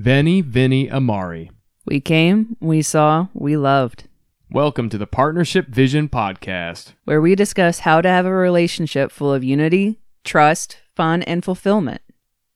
Veni 0.00 0.40
Vidi 0.40 0.88
Amavi. 0.88 1.50
We 1.84 2.00
came, 2.00 2.56
we 2.58 2.80
saw, 2.80 3.26
we 3.34 3.58
loved. 3.58 4.04
Welcome 4.50 4.88
to 4.88 4.96
the 4.96 5.06
Partnership 5.06 5.66
Vision 5.66 6.08
Podcast. 6.08 6.94
where 7.04 7.20
we 7.20 7.34
discuss 7.34 7.80
how 7.80 8.00
to 8.00 8.08
have 8.08 8.24
a 8.24 8.32
relationship 8.32 9.12
full 9.12 9.30
of 9.30 9.44
unity, 9.44 10.00
trust, 10.24 10.78
fun, 10.96 11.22
and 11.24 11.44
fulfillment. 11.44 12.00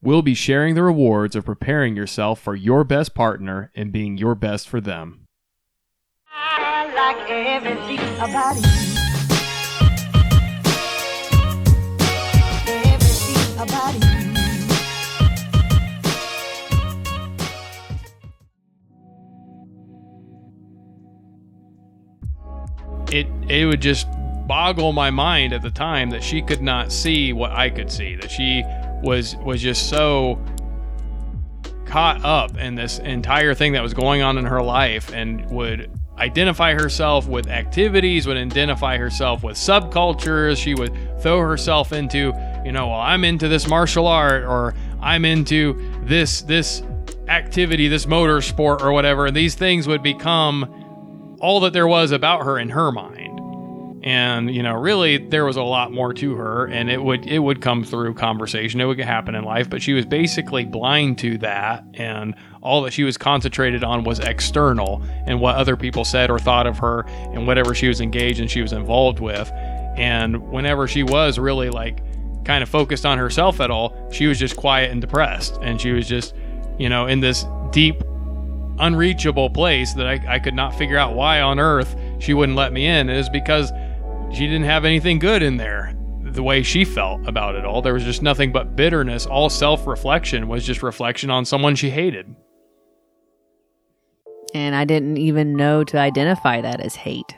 We'll 0.00 0.22
be 0.22 0.32
sharing 0.32 0.74
the 0.74 0.82
rewards 0.82 1.36
of 1.36 1.44
preparing 1.44 1.94
yourself 1.94 2.40
for 2.40 2.56
your 2.56 2.82
best 2.82 3.14
partner 3.14 3.70
and 3.74 3.92
being 3.92 4.16
your 4.16 4.34
best 4.34 4.66
for 4.66 4.80
them. 4.80 5.26
I 6.32 6.90
like 6.94 7.28
It 23.14 23.26
it 23.48 23.66
would 23.66 23.80
just 23.80 24.06
boggle 24.46 24.92
my 24.92 25.10
mind 25.10 25.52
at 25.52 25.62
the 25.62 25.70
time 25.70 26.10
that 26.10 26.22
she 26.22 26.42
could 26.42 26.60
not 26.60 26.92
see 26.92 27.32
what 27.32 27.52
I 27.52 27.70
could 27.70 27.90
see. 27.90 28.16
That 28.16 28.30
she 28.30 28.62
was 29.02 29.36
was 29.36 29.62
just 29.62 29.88
so 29.88 30.38
caught 31.86 32.24
up 32.24 32.56
in 32.56 32.74
this 32.74 32.98
entire 32.98 33.54
thing 33.54 33.72
that 33.72 33.82
was 33.82 33.94
going 33.94 34.22
on 34.22 34.36
in 34.38 34.44
her 34.44 34.62
life 34.62 35.12
and 35.12 35.48
would 35.50 35.90
identify 36.18 36.74
herself 36.74 37.28
with 37.28 37.48
activities, 37.48 38.26
would 38.26 38.36
identify 38.36 38.96
herself 38.96 39.42
with 39.42 39.56
subcultures. 39.56 40.56
She 40.56 40.74
would 40.74 40.92
throw 41.20 41.40
herself 41.40 41.92
into, 41.92 42.32
you 42.64 42.72
know, 42.72 42.88
well, 42.88 43.00
I'm 43.00 43.24
into 43.24 43.48
this 43.48 43.68
martial 43.68 44.06
art 44.06 44.44
or 44.44 44.74
I'm 45.00 45.24
into 45.24 46.00
this 46.04 46.42
this 46.42 46.82
activity, 47.28 47.88
this 47.88 48.06
motor 48.06 48.40
sport 48.40 48.82
or 48.82 48.92
whatever. 48.92 49.26
And 49.26 49.36
these 49.36 49.54
things 49.54 49.86
would 49.86 50.02
become 50.02 50.83
all 51.44 51.60
that 51.60 51.74
there 51.74 51.86
was 51.86 52.10
about 52.10 52.42
her 52.42 52.58
in 52.58 52.70
her 52.70 52.90
mind. 52.90 53.38
And 54.02 54.54
you 54.54 54.62
know 54.62 54.74
really 54.74 55.18
there 55.18 55.44
was 55.44 55.56
a 55.56 55.62
lot 55.62 55.92
more 55.92 56.12
to 56.14 56.34
her 56.36 56.66
and 56.66 56.90
it 56.90 57.02
would 57.02 57.26
it 57.26 57.38
would 57.38 57.60
come 57.60 57.84
through 57.84 58.14
conversation. 58.14 58.80
It 58.80 58.86
would 58.86 58.98
happen 58.98 59.34
in 59.34 59.44
life 59.44 59.68
but 59.68 59.82
she 59.82 59.92
was 59.92 60.06
basically 60.06 60.64
blind 60.64 61.18
to 61.18 61.36
that 61.38 61.84
and 61.94 62.34
all 62.62 62.80
that 62.82 62.94
she 62.94 63.04
was 63.04 63.18
concentrated 63.18 63.84
on 63.84 64.04
was 64.04 64.20
external 64.20 65.02
and 65.26 65.38
what 65.38 65.56
other 65.56 65.76
people 65.76 66.04
said 66.04 66.30
or 66.30 66.38
thought 66.38 66.66
of 66.66 66.78
her 66.78 67.04
and 67.34 67.46
whatever 67.46 67.74
she 67.74 67.88
was 67.88 68.00
engaged 68.00 68.40
and 68.40 68.50
she 68.50 68.62
was 68.62 68.72
involved 68.72 69.20
with. 69.20 69.50
And 69.96 70.50
whenever 70.50 70.88
she 70.88 71.02
was 71.02 71.38
really 71.38 71.68
like 71.68 72.02
kind 72.44 72.62
of 72.62 72.70
focused 72.70 73.04
on 73.04 73.18
herself 73.18 73.60
at 73.60 73.70
all 73.70 73.94
she 74.10 74.26
was 74.26 74.38
just 74.38 74.56
quiet 74.56 74.90
and 74.90 75.00
depressed. 75.00 75.58
And 75.60 75.78
she 75.78 75.92
was 75.92 76.08
just 76.08 76.34
you 76.78 76.88
know 76.88 77.06
in 77.06 77.20
this 77.20 77.44
deep 77.70 78.02
unreachable 78.78 79.50
place 79.50 79.92
that 79.94 80.06
I, 80.06 80.34
I 80.34 80.38
could 80.38 80.54
not 80.54 80.74
figure 80.74 80.98
out 80.98 81.14
why 81.14 81.40
on 81.40 81.58
earth 81.58 81.96
she 82.18 82.34
wouldn't 82.34 82.56
let 82.56 82.72
me 82.72 82.86
in. 82.86 83.08
Is 83.08 83.28
because 83.28 83.72
she 84.32 84.46
didn't 84.46 84.64
have 84.64 84.84
anything 84.84 85.18
good 85.18 85.42
in 85.42 85.56
there 85.56 85.94
the 86.22 86.42
way 86.42 86.62
she 86.62 86.84
felt 86.84 87.26
about 87.28 87.54
it 87.54 87.64
all. 87.64 87.80
There 87.80 87.94
was 87.94 88.04
just 88.04 88.22
nothing 88.22 88.50
but 88.50 88.74
bitterness. 88.74 89.26
All 89.26 89.48
self-reflection 89.48 90.48
was 90.48 90.64
just 90.64 90.82
reflection 90.82 91.30
on 91.30 91.44
someone 91.44 91.76
she 91.76 91.90
hated. 91.90 92.34
And 94.52 94.74
I 94.74 94.84
didn't 94.84 95.16
even 95.16 95.54
know 95.54 95.84
to 95.84 95.98
identify 95.98 96.60
that 96.60 96.80
as 96.80 96.96
hate. 96.96 97.34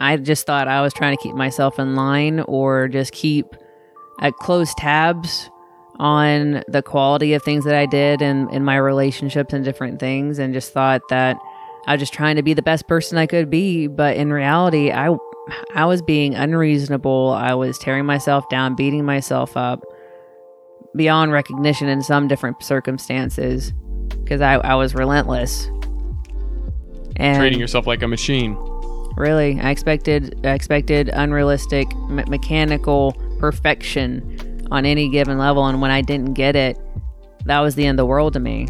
I 0.00 0.16
just 0.16 0.46
thought 0.46 0.68
I 0.68 0.82
was 0.82 0.94
trying 0.94 1.16
to 1.16 1.22
keep 1.22 1.34
myself 1.34 1.78
in 1.78 1.94
line 1.94 2.40
or 2.40 2.88
just 2.88 3.12
keep 3.12 3.46
at 4.20 4.34
close 4.34 4.74
tabs 4.74 5.50
on 5.98 6.62
the 6.68 6.82
quality 6.82 7.34
of 7.34 7.42
things 7.42 7.64
that 7.64 7.74
I 7.74 7.86
did 7.86 8.22
and 8.22 8.50
in 8.52 8.64
my 8.64 8.76
relationships 8.76 9.52
and 9.52 9.64
different 9.64 10.00
things 10.00 10.38
and 10.38 10.54
just 10.54 10.72
thought 10.72 11.02
that 11.10 11.36
I 11.86 11.92
was 11.94 12.00
just 12.00 12.12
trying 12.12 12.36
to 12.36 12.42
be 12.42 12.54
the 12.54 12.62
best 12.62 12.86
person 12.88 13.18
I 13.18 13.26
could 13.26 13.50
be. 13.50 13.86
But 13.86 14.16
in 14.16 14.32
reality, 14.32 14.92
I 14.92 15.16
I 15.74 15.84
was 15.84 16.02
being 16.02 16.34
unreasonable. 16.34 17.30
I 17.30 17.54
was 17.54 17.78
tearing 17.78 18.06
myself 18.06 18.48
down, 18.48 18.76
beating 18.76 19.04
myself 19.04 19.56
up 19.56 19.82
beyond 20.96 21.32
recognition 21.32 21.88
in 21.88 22.02
some 22.02 22.28
different 22.28 22.62
circumstances 22.62 23.72
because 24.22 24.40
I, 24.40 24.54
I 24.54 24.74
was 24.74 24.94
relentless. 24.94 25.68
And 27.16 27.38
treating 27.38 27.60
yourself 27.60 27.86
like 27.86 28.02
a 28.02 28.08
machine 28.08 28.56
really, 29.16 29.60
I 29.60 29.70
expected 29.70 30.40
I 30.44 30.50
expected 30.50 31.10
unrealistic, 31.10 31.94
me- 32.08 32.24
mechanical 32.26 33.12
perfection 33.38 34.36
on 34.70 34.84
any 34.84 35.08
given 35.08 35.38
level, 35.38 35.66
and 35.66 35.80
when 35.80 35.90
I 35.90 36.00
didn't 36.00 36.34
get 36.34 36.56
it, 36.56 36.78
that 37.44 37.60
was 37.60 37.74
the 37.74 37.86
end 37.86 37.98
of 37.98 38.04
the 38.04 38.06
world 38.06 38.34
to 38.34 38.40
me. 38.40 38.68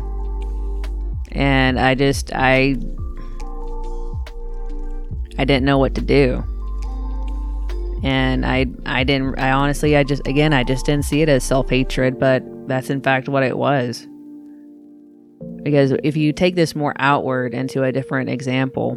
And 1.32 1.78
I 1.78 1.94
just 1.94 2.32
I 2.34 2.76
I 5.38 5.44
didn't 5.44 5.64
know 5.64 5.78
what 5.78 5.94
to 5.94 6.00
do. 6.00 6.44
And 8.02 8.46
I 8.46 8.66
I 8.86 9.04
didn't 9.04 9.38
I 9.38 9.52
honestly 9.52 9.96
I 9.96 10.02
just 10.02 10.26
again 10.26 10.52
I 10.52 10.64
just 10.64 10.86
didn't 10.86 11.04
see 11.04 11.22
it 11.22 11.28
as 11.28 11.44
self-hatred, 11.44 12.18
but 12.18 12.42
that's 12.66 12.90
in 12.90 13.00
fact 13.00 13.28
what 13.28 13.42
it 13.42 13.56
was. 13.56 14.06
Because 15.62 15.92
if 16.02 16.16
you 16.16 16.32
take 16.32 16.56
this 16.56 16.74
more 16.74 16.94
outward 16.98 17.54
into 17.54 17.82
a 17.82 17.92
different 17.92 18.30
example, 18.30 18.96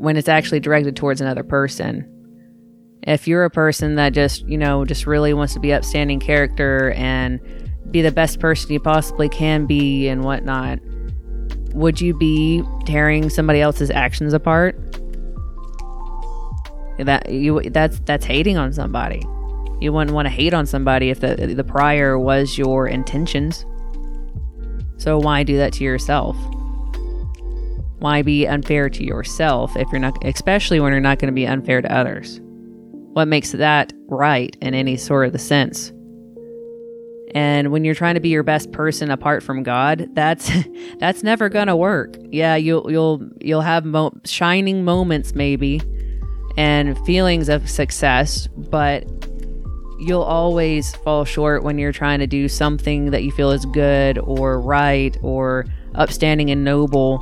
when 0.00 0.16
it's 0.16 0.28
actually 0.28 0.60
directed 0.60 0.96
towards 0.96 1.20
another 1.20 1.44
person. 1.44 2.06
If 3.02 3.26
you're 3.26 3.44
a 3.44 3.50
person 3.50 3.94
that 3.94 4.12
just, 4.12 4.46
you 4.46 4.58
know, 4.58 4.84
just 4.84 5.06
really 5.06 5.32
wants 5.32 5.54
to 5.54 5.60
be 5.60 5.72
upstanding 5.72 6.20
character 6.20 6.92
and 6.92 7.40
be 7.90 8.02
the 8.02 8.12
best 8.12 8.40
person 8.40 8.72
you 8.72 8.80
possibly 8.80 9.28
can 9.28 9.66
be 9.66 10.08
and 10.08 10.22
whatnot, 10.22 10.78
would 11.72 12.00
you 12.00 12.16
be 12.16 12.62
tearing 12.84 13.30
somebody 13.30 13.60
else's 13.60 13.90
actions 13.90 14.32
apart? 14.32 14.78
That 16.98 17.30
you 17.30 17.62
that's 17.70 17.98
that's 18.00 18.26
hating 18.26 18.58
on 18.58 18.74
somebody. 18.74 19.22
You 19.80 19.92
wouldn't 19.92 20.14
want 20.14 20.26
to 20.26 20.30
hate 20.30 20.52
on 20.52 20.66
somebody 20.66 21.08
if 21.08 21.20
the 21.20 21.34
the 21.34 21.64
prior 21.64 22.18
was 22.18 22.58
your 22.58 22.86
intentions. 22.86 23.64
So 24.98 25.16
why 25.16 25.42
do 25.42 25.56
that 25.56 25.72
to 25.74 25.84
yourself? 25.84 26.36
Why 28.00 28.20
be 28.20 28.46
unfair 28.46 28.90
to 28.90 29.04
yourself 29.04 29.74
if 29.76 29.88
you're 29.90 30.00
not, 30.00 30.22
especially 30.26 30.80
when 30.80 30.92
you're 30.92 31.00
not 31.00 31.18
going 31.18 31.32
to 31.32 31.34
be 31.34 31.46
unfair 31.46 31.80
to 31.80 31.90
others? 31.90 32.40
What 33.12 33.28
makes 33.28 33.52
that 33.52 33.92
right 34.08 34.56
in 34.60 34.74
any 34.74 34.96
sort 34.96 35.26
of 35.26 35.32
the 35.32 35.38
sense? 35.38 35.92
And 37.32 37.70
when 37.70 37.84
you're 37.84 37.94
trying 37.94 38.14
to 38.14 38.20
be 38.20 38.28
your 38.28 38.42
best 38.42 38.72
person 38.72 39.10
apart 39.10 39.42
from 39.42 39.62
God, 39.62 40.08
that's 40.14 40.50
that's 40.98 41.22
never 41.22 41.48
gonna 41.48 41.76
work. 41.76 42.16
Yeah, 42.30 42.56
you'll 42.56 42.90
you'll 42.90 43.28
you'll 43.40 43.60
have 43.60 43.84
mo- 43.84 44.18
shining 44.24 44.84
moments 44.84 45.34
maybe, 45.34 45.80
and 46.56 46.98
feelings 47.06 47.48
of 47.48 47.68
success, 47.68 48.48
but 48.56 49.04
you'll 50.00 50.22
always 50.22 50.94
fall 50.96 51.24
short 51.24 51.62
when 51.62 51.78
you're 51.78 51.92
trying 51.92 52.18
to 52.18 52.26
do 52.26 52.48
something 52.48 53.10
that 53.10 53.22
you 53.22 53.30
feel 53.30 53.50
is 53.50 53.66
good 53.66 54.18
or 54.18 54.60
right 54.60 55.16
or 55.22 55.66
upstanding 55.94 56.50
and 56.50 56.64
noble 56.64 57.20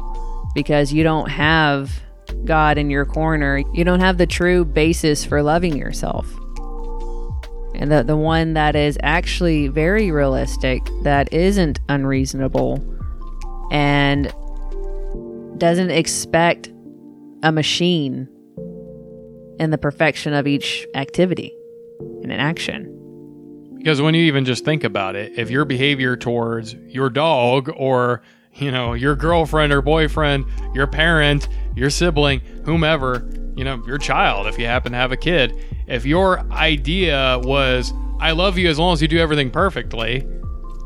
because 0.54 0.92
you 0.92 1.02
don't 1.02 1.28
have 1.28 1.90
God 2.44 2.78
in 2.78 2.90
your 2.90 3.04
corner. 3.04 3.62
You 3.72 3.84
don't 3.84 4.00
have 4.00 4.18
the 4.18 4.26
true 4.26 4.64
basis 4.64 5.24
for 5.24 5.42
loving 5.42 5.76
yourself. 5.76 6.26
And 7.74 7.92
the, 7.92 8.02
the 8.02 8.16
one 8.16 8.54
that 8.54 8.74
is 8.74 8.98
actually 9.02 9.68
very 9.68 10.10
realistic, 10.10 10.82
that 11.02 11.32
isn't 11.32 11.78
unreasonable, 11.88 12.84
and 13.70 14.32
doesn't 15.58 15.90
expect 15.90 16.70
a 17.42 17.52
machine 17.52 18.28
in 19.60 19.70
the 19.70 19.78
perfection 19.78 20.32
of 20.32 20.46
each 20.46 20.86
activity 20.94 21.54
and 22.22 22.32
an 22.32 22.40
action. 22.40 22.94
Because 23.76 24.00
when 24.00 24.14
you 24.14 24.22
even 24.22 24.44
just 24.44 24.64
think 24.64 24.82
about 24.82 25.14
it, 25.14 25.38
if 25.38 25.50
your 25.50 25.64
behavior 25.64 26.16
towards 26.16 26.74
your 26.74 27.10
dog 27.10 27.70
or, 27.76 28.22
you 28.58 28.70
know, 28.70 28.92
your 28.94 29.14
girlfriend 29.14 29.72
or 29.72 29.82
boyfriend, 29.82 30.46
your 30.74 30.86
parent, 30.86 31.48
your 31.76 31.90
sibling, 31.90 32.40
whomever, 32.64 33.28
you 33.56 33.64
know, 33.64 33.82
your 33.86 33.98
child, 33.98 34.46
if 34.46 34.58
you 34.58 34.66
happen 34.66 34.92
to 34.92 34.98
have 34.98 35.12
a 35.12 35.16
kid, 35.16 35.56
if 35.86 36.04
your 36.04 36.40
idea 36.52 37.40
was, 37.42 37.92
I 38.20 38.32
love 38.32 38.58
you 38.58 38.68
as 38.68 38.78
long 38.78 38.92
as 38.92 39.02
you 39.02 39.08
do 39.08 39.18
everything 39.18 39.50
perfectly, 39.50 40.26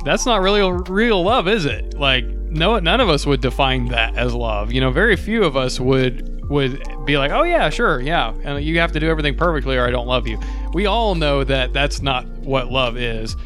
that's 0.04 0.26
not 0.26 0.40
really 0.40 0.62
real 0.90 1.22
love, 1.22 1.48
is 1.48 1.64
it? 1.64 1.94
Like, 1.94 2.24
no, 2.24 2.78
none 2.78 3.00
of 3.00 3.08
us 3.08 3.24
would 3.24 3.40
define 3.40 3.88
that 3.88 4.16
as 4.16 4.34
love. 4.34 4.72
You 4.72 4.80
know, 4.80 4.90
very 4.90 5.16
few 5.16 5.44
of 5.44 5.56
us 5.56 5.80
would 5.80 6.30
would 6.50 6.82
be 7.06 7.16
like, 7.16 7.30
oh 7.30 7.44
yeah, 7.44 7.70
sure, 7.70 8.00
yeah, 8.00 8.34
and 8.42 8.62
you 8.62 8.78
have 8.80 8.92
to 8.92 9.00
do 9.00 9.08
everything 9.08 9.34
perfectly 9.34 9.76
or 9.76 9.86
I 9.86 9.90
don't 9.90 10.06
love 10.06 10.26
you. 10.26 10.38
We 10.74 10.84
all 10.86 11.14
know 11.14 11.44
that 11.44 11.72
that's 11.72 12.02
not 12.02 12.26
what 12.26 12.70
love 12.70 12.98
is. 12.98 13.36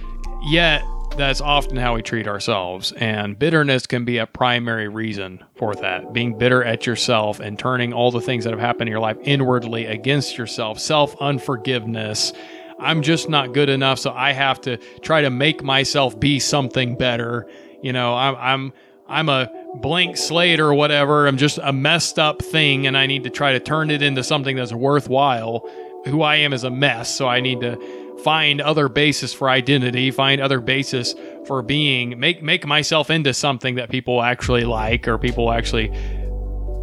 Yet 0.47 0.83
that's 1.17 1.41
often 1.41 1.77
how 1.77 1.95
we 1.95 2.03
treat 2.03 2.27
ourselves, 2.29 2.93
and 2.93 3.39
bitterness 3.39 3.87
can 3.87 4.05
be 4.05 4.19
a 4.19 4.27
primary 4.27 4.89
reason 4.89 5.43
for 5.57 5.75
that. 5.77 6.13
Being 6.13 6.37
bitter 6.37 6.63
at 6.63 6.87
yourself 6.87 7.41
and 7.41 7.59
turning 7.59 7.93
all 7.93 8.11
the 8.11 8.21
things 8.21 8.45
that 8.45 8.51
have 8.51 8.61
happened 8.61 8.89
in 8.89 8.93
your 8.93 9.01
life 9.01 9.17
inwardly 9.23 9.87
against 9.87 10.37
yourself, 10.37 10.79
self 10.79 11.17
unforgiveness, 11.21 12.33
I'm 12.79 13.03
just 13.03 13.29
not 13.29 13.55
good 13.55 13.69
enough, 13.69 13.99
so 13.99 14.13
I 14.13 14.33
have 14.33 14.61
to 14.63 14.77
try 15.01 15.23
to 15.23 15.31
make 15.31 15.63
myself 15.63 16.19
be 16.19 16.39
something 16.39 16.97
better. 16.97 17.47
You 17.83 17.93
know, 17.93 18.15
I'm 18.15 18.37
I'm 18.37 18.73
I'm 19.09 19.29
a 19.29 19.51
blank 19.77 20.17
slate 20.17 20.61
or 20.61 20.75
whatever. 20.75 21.27
I'm 21.27 21.39
just 21.39 21.59
a 21.63 21.73
messed 21.73 22.19
up 22.19 22.43
thing, 22.43 22.87
and 22.87 22.97
I 22.97 23.07
need 23.07 23.25
to 23.25 23.31
try 23.31 23.53
to 23.53 23.61
turn 23.61 23.91
it 23.91 24.03
into 24.03 24.23
something 24.23 24.57
that's 24.57 24.73
worthwhile. 24.73 25.69
Who 26.07 26.23
I 26.23 26.37
am 26.37 26.53
is 26.53 26.65
a 26.65 26.71
mess, 26.71 27.13
so 27.15 27.27
I 27.27 27.41
need 27.41 27.61
to 27.63 27.77
find 28.23 28.61
other 28.61 28.89
basis 28.89 29.33
for 29.33 29.49
identity, 29.49 30.11
find 30.11 30.41
other 30.41 30.61
basis 30.61 31.15
for 31.47 31.63
being, 31.63 32.19
make 32.19 32.43
make 32.43 32.67
myself 32.67 33.11
into 33.11 33.33
something 33.35 33.77
that 33.77 33.91
people 33.91 34.23
actually 34.23 34.65
like 34.65 35.07
or 35.07 35.19
people 35.19 35.53
actually, 35.53 35.93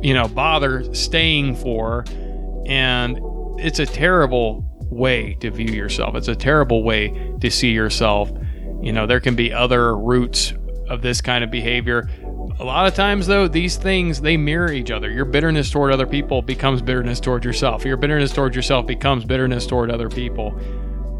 you 0.01 0.13
know, 0.13 0.27
bother 0.27 0.93
staying 0.93 1.55
for. 1.55 2.05
And 2.65 3.19
it's 3.59 3.79
a 3.79 3.85
terrible 3.85 4.65
way 4.89 5.35
to 5.41 5.51
view 5.51 5.73
yourself. 5.73 6.15
It's 6.15 6.27
a 6.27 6.35
terrible 6.35 6.83
way 6.83 7.35
to 7.41 7.49
see 7.49 7.71
yourself. 7.71 8.31
You 8.81 8.91
know, 8.91 9.07
there 9.07 9.19
can 9.19 9.35
be 9.35 9.51
other 9.51 9.97
roots 9.97 10.53
of 10.89 11.01
this 11.01 11.21
kind 11.21 11.43
of 11.43 11.51
behavior. 11.51 12.09
A 12.59 12.63
lot 12.63 12.85
of 12.85 12.93
times, 12.93 13.25
though, 13.25 13.47
these 13.47 13.77
things 13.77 14.21
they 14.21 14.37
mirror 14.37 14.71
each 14.71 14.91
other. 14.91 15.09
Your 15.09 15.25
bitterness 15.25 15.71
toward 15.71 15.91
other 15.91 16.05
people 16.05 16.41
becomes 16.41 16.81
bitterness 16.81 17.19
toward 17.19 17.43
yourself. 17.43 17.83
Your 17.83 17.97
bitterness 17.97 18.31
toward 18.31 18.55
yourself 18.55 18.85
becomes 18.85 19.25
bitterness 19.25 19.65
toward 19.65 19.89
other 19.89 20.09
people. 20.09 20.59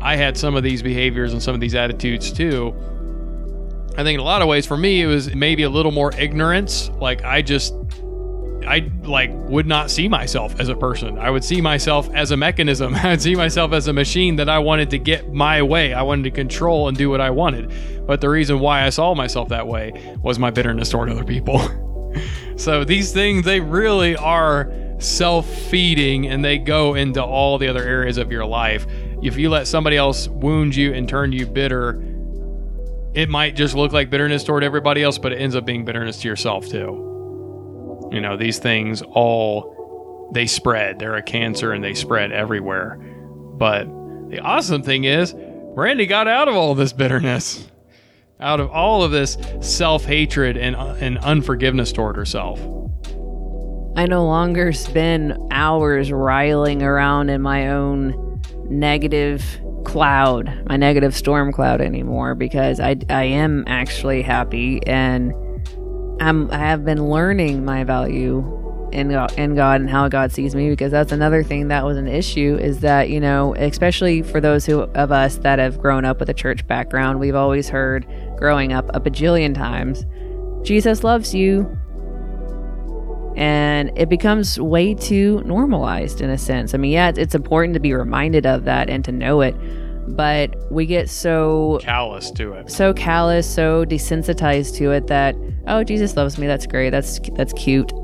I 0.03 0.17
had 0.17 0.37
some 0.37 0.55
of 0.55 0.63
these 0.63 0.83
behaviors 0.83 1.31
and 1.31 1.41
some 1.41 1.55
of 1.55 1.61
these 1.61 1.75
attitudes 1.75 2.31
too. 2.31 2.75
I 3.97 4.03
think 4.03 4.15
in 4.15 4.19
a 4.19 4.23
lot 4.23 4.41
of 4.41 4.47
ways 4.47 4.65
for 4.65 4.75
me 4.75 5.01
it 5.01 5.07
was 5.07 5.33
maybe 5.33 5.63
a 5.63 5.69
little 5.69 5.91
more 5.91 6.13
ignorance. 6.17 6.89
Like 6.99 7.23
I 7.23 7.41
just 7.41 7.73
I 8.67 8.91
like 9.03 9.31
would 9.33 9.65
not 9.65 9.89
see 9.89 10.07
myself 10.07 10.59
as 10.59 10.69
a 10.69 10.75
person. 10.75 11.17
I 11.17 11.29
would 11.29 11.43
see 11.43 11.61
myself 11.61 12.09
as 12.13 12.31
a 12.31 12.37
mechanism. 12.37 12.95
I'd 12.95 13.21
see 13.21 13.35
myself 13.35 13.71
as 13.71 13.87
a 13.87 13.93
machine 13.93 14.35
that 14.37 14.49
I 14.49 14.59
wanted 14.59 14.89
to 14.91 14.97
get 14.97 15.33
my 15.33 15.61
way. 15.61 15.93
I 15.93 16.01
wanted 16.01 16.23
to 16.23 16.31
control 16.31 16.87
and 16.87 16.97
do 16.97 17.09
what 17.09 17.21
I 17.21 17.29
wanted. 17.29 17.71
But 18.05 18.19
the 18.19 18.29
reason 18.29 18.59
why 18.59 18.85
I 18.85 18.89
saw 18.89 19.13
myself 19.13 19.49
that 19.49 19.67
way 19.67 20.17
was 20.21 20.37
my 20.37 20.51
bitterness 20.51 20.89
toward 20.89 21.09
other 21.09 21.23
people. 21.23 21.61
so 22.57 22.83
these 22.83 23.13
things 23.13 23.45
they 23.45 23.59
really 23.59 24.15
are 24.15 24.71
self-feeding 24.99 26.27
and 26.27 26.43
they 26.43 26.57
go 26.57 26.95
into 26.95 27.23
all 27.23 27.57
the 27.57 27.67
other 27.67 27.83
areas 27.83 28.17
of 28.17 28.31
your 28.31 28.45
life. 28.45 28.85
If 29.23 29.37
you 29.37 29.49
let 29.49 29.67
somebody 29.67 29.95
else 29.95 30.27
wound 30.27 30.75
you 30.75 30.93
and 30.93 31.07
turn 31.07 31.31
you 31.31 31.47
bitter, 31.47 32.03
it 33.13 33.29
might 33.29 33.55
just 33.55 33.73
look 33.73 33.93
like 33.93 34.09
bitterness 34.09 34.43
toward 34.43 34.63
everybody 34.63 35.01
else, 35.01 35.17
but 35.17 35.31
it 35.31 35.37
ends 35.37 35.55
up 35.55 35.65
being 35.65 35.85
bitterness 35.85 36.21
to 36.21 36.27
yourself 36.27 36.67
too. 36.67 38.09
You 38.11 38.19
know, 38.19 38.35
these 38.35 38.59
things 38.59 39.01
all 39.01 40.29
they 40.33 40.45
spread. 40.45 40.99
They're 40.99 41.15
a 41.15 41.21
cancer 41.21 41.71
and 41.71 41.83
they 41.83 41.93
spread 41.93 42.31
everywhere. 42.31 42.97
But 42.97 43.85
the 44.29 44.39
awesome 44.39 44.81
thing 44.81 45.05
is, 45.05 45.33
Brandy 45.75 46.05
got 46.05 46.27
out 46.27 46.47
of 46.47 46.55
all 46.55 46.75
this 46.75 46.91
bitterness, 46.91 47.67
out 48.39 48.59
of 48.59 48.71
all 48.71 49.03
of 49.03 49.11
this 49.11 49.37
self 49.61 50.05
hatred 50.05 50.57
and, 50.57 50.75
and 50.75 51.17
unforgiveness 51.19 51.91
toward 51.91 52.15
herself. 52.15 52.59
I 53.95 54.07
no 54.07 54.25
longer 54.25 54.73
spend 54.73 55.37
hours 55.51 56.11
riling 56.11 56.81
around 56.81 57.29
in 57.29 57.41
my 57.41 57.69
own 57.69 58.32
negative 58.73 59.43
cloud, 59.85 60.65
my 60.67 60.77
negative 60.77 61.15
storm 61.15 61.51
cloud 61.51 61.81
anymore 61.81 62.35
because 62.35 62.79
I, 62.79 62.97
I 63.09 63.23
am 63.23 63.63
actually 63.67 64.21
happy 64.21 64.85
and 64.87 65.33
I'm, 66.21 66.49
I 66.51 66.57
have 66.57 66.85
been 66.85 67.09
learning 67.09 67.65
my 67.65 67.83
value 67.83 68.59
in 68.93 69.09
God, 69.09 69.33
in 69.37 69.55
God 69.55 69.81
and 69.81 69.89
how 69.89 70.07
God 70.07 70.31
sees 70.31 70.53
me 70.55 70.69
because 70.69 70.91
that's 70.91 71.11
another 71.11 71.43
thing 71.43 71.67
that 71.69 71.83
was 71.83 71.97
an 71.97 72.07
issue 72.07 72.57
is 72.61 72.79
that 72.81 73.09
you 73.09 73.19
know 73.19 73.55
especially 73.55 74.21
for 74.21 74.39
those 74.39 74.67
who 74.67 74.81
of 74.81 75.11
us 75.11 75.37
that 75.37 75.57
have 75.57 75.79
grown 75.79 76.05
up 76.05 76.19
with 76.19 76.29
a 76.29 76.33
church 76.33 76.65
background 76.67 77.19
we've 77.19 77.33
always 77.35 77.67
heard 77.67 78.05
growing 78.37 78.71
up 78.71 78.85
a 78.93 78.99
bajillion 78.99 79.55
times 79.55 80.05
Jesus 80.65 81.03
loves 81.03 81.33
you 81.33 81.75
and 83.35 83.91
it 83.97 84.09
becomes 84.09 84.59
way 84.59 84.93
too 84.93 85.41
normalized 85.45 86.21
in 86.21 86.29
a 86.29 86.37
sense. 86.37 86.73
I 86.73 86.77
mean, 86.77 86.91
yeah, 86.91 87.11
it's, 87.15 87.33
important 87.33 87.73
to 87.73 87.79
be 87.79 87.93
reminded 87.93 88.45
of 88.45 88.65
that 88.65 88.89
and 88.89 89.03
to 89.05 89.11
know 89.11 89.41
it, 89.41 89.55
but 90.15 90.55
we 90.71 90.85
get 90.85 91.09
so 91.09 91.79
Callous 91.81 92.29
to 92.31 92.53
it. 92.53 92.69
so 92.71 92.93
callous, 92.93 93.51
so 93.51 93.85
desensitized 93.85 94.75
to 94.77 94.91
it 94.91 95.07
that 95.07 95.35
oh, 95.67 95.83
Jesus 95.83 96.15
loves 96.15 96.37
me. 96.37 96.47
That's 96.47 96.67
great. 96.67 96.91
That's 96.91 97.19
that's 97.35 97.53
cute. 97.53 97.91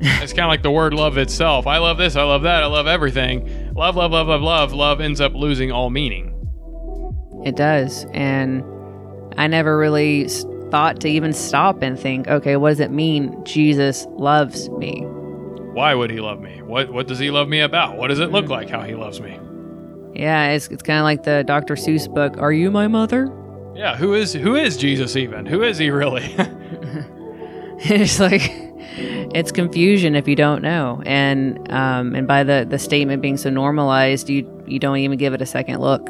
It's 0.00 0.32
kind 0.32 0.44
of 0.44 0.48
like 0.48 0.62
the 0.62 0.70
word 0.70 0.92
love 0.92 1.16
itself. 1.16 1.66
I 1.66 1.78
love 1.78 1.96
this. 1.96 2.16
I 2.16 2.24
love 2.24 2.42
that. 2.42 2.62
I 2.62 2.66
love 2.66 2.86
everything. 2.86 3.72
Love, 3.74 3.96
love, 3.96 4.10
love, 4.10 4.26
love, 4.26 4.42
love. 4.42 4.72
Love 4.74 5.00
ends 5.00 5.18
up 5.20 5.32
losing 5.34 5.72
all 5.72 5.88
meaning. 5.88 6.30
It 7.44 7.56
does, 7.56 8.04
and 8.12 8.62
I 9.38 9.46
never 9.46 9.78
really 9.78 10.28
thought 10.74 11.00
to 11.00 11.08
even 11.08 11.32
stop 11.32 11.82
and 11.82 11.96
think, 11.96 12.26
okay, 12.26 12.56
what 12.56 12.70
does 12.70 12.80
it 12.80 12.90
mean? 12.90 13.40
Jesus 13.44 14.08
loves 14.16 14.68
me. 14.70 15.02
Why 15.72 15.94
would 15.94 16.10
he 16.10 16.18
love 16.18 16.40
me? 16.40 16.62
What 16.62 16.92
What 16.92 17.06
does 17.06 17.20
he 17.20 17.30
love 17.30 17.48
me 17.48 17.60
about? 17.60 17.96
What 17.96 18.08
does 18.08 18.18
it 18.18 18.32
look 18.32 18.48
like? 18.48 18.70
How 18.70 18.82
he 18.82 18.96
loves 18.96 19.20
me? 19.20 19.38
Yeah, 20.14 20.48
it's 20.48 20.66
it's 20.66 20.82
kind 20.82 20.98
of 20.98 21.04
like 21.04 21.22
the 21.22 21.44
Dr. 21.46 21.76
Seuss 21.76 22.12
book. 22.12 22.38
Are 22.38 22.52
you 22.52 22.72
my 22.72 22.88
mother? 22.88 23.32
Yeah. 23.76 23.94
Who 23.94 24.14
is 24.14 24.32
Who 24.32 24.56
is 24.56 24.76
Jesus 24.76 25.14
even? 25.14 25.46
Who 25.46 25.62
is 25.62 25.78
he 25.78 25.90
really? 25.90 26.24
it's 27.78 28.18
like 28.18 28.50
it's 29.36 29.52
confusion 29.52 30.16
if 30.16 30.26
you 30.26 30.34
don't 30.34 30.60
know 30.60 31.00
and 31.06 31.70
um, 31.70 32.16
and 32.16 32.26
by 32.26 32.42
the 32.42 32.66
the 32.68 32.80
statement 32.80 33.22
being 33.22 33.36
so 33.36 33.48
normalized 33.48 34.28
you 34.28 34.42
you 34.66 34.80
don't 34.80 34.96
even 34.96 35.18
give 35.18 35.34
it 35.34 35.40
a 35.40 35.46
second 35.46 35.78
look 35.80 36.08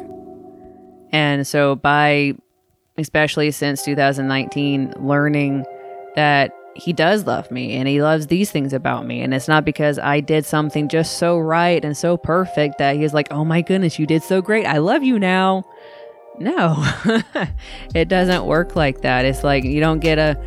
and 1.11 1.45
so 1.45 1.75
by 1.75 2.33
especially 2.97 3.51
since 3.51 3.83
2019 3.83 4.93
learning 4.97 5.65
that 6.15 6.51
he 6.75 6.91
does 6.91 7.25
love 7.25 7.49
me 7.51 7.73
and 7.75 7.87
he 7.87 8.01
loves 8.01 8.27
these 8.27 8.51
things 8.51 8.73
about 8.73 9.05
me. 9.05 9.21
And 9.21 9.33
it's 9.33 9.47
not 9.47 9.65
because 9.65 9.97
i 9.97 10.19
did 10.19 10.45
something 10.45 10.87
just 10.87 11.17
so 11.17 11.37
right 11.37 11.83
and 11.83 11.95
so 11.95 12.17
perfect 12.17 12.77
that 12.79 12.95
he's 12.97 13.13
like 13.13 13.27
oh 13.31 13.45
my 13.45 13.61
goodness 13.61 13.97
you 13.97 14.05
did 14.05 14.23
so 14.23 14.41
great. 14.41 14.65
I 14.65 14.77
love 14.77 15.03
you 15.03 15.19
now. 15.19 15.63
No 16.37 16.75
it 17.95 18.09
doesn't 18.09 18.45
work 18.45 18.75
like 18.75 19.01
that. 19.01 19.25
It's 19.25 19.43
like 19.43 19.63
you 19.63 19.79
don't 19.79 19.99
get 19.99 20.17
a 20.17 20.37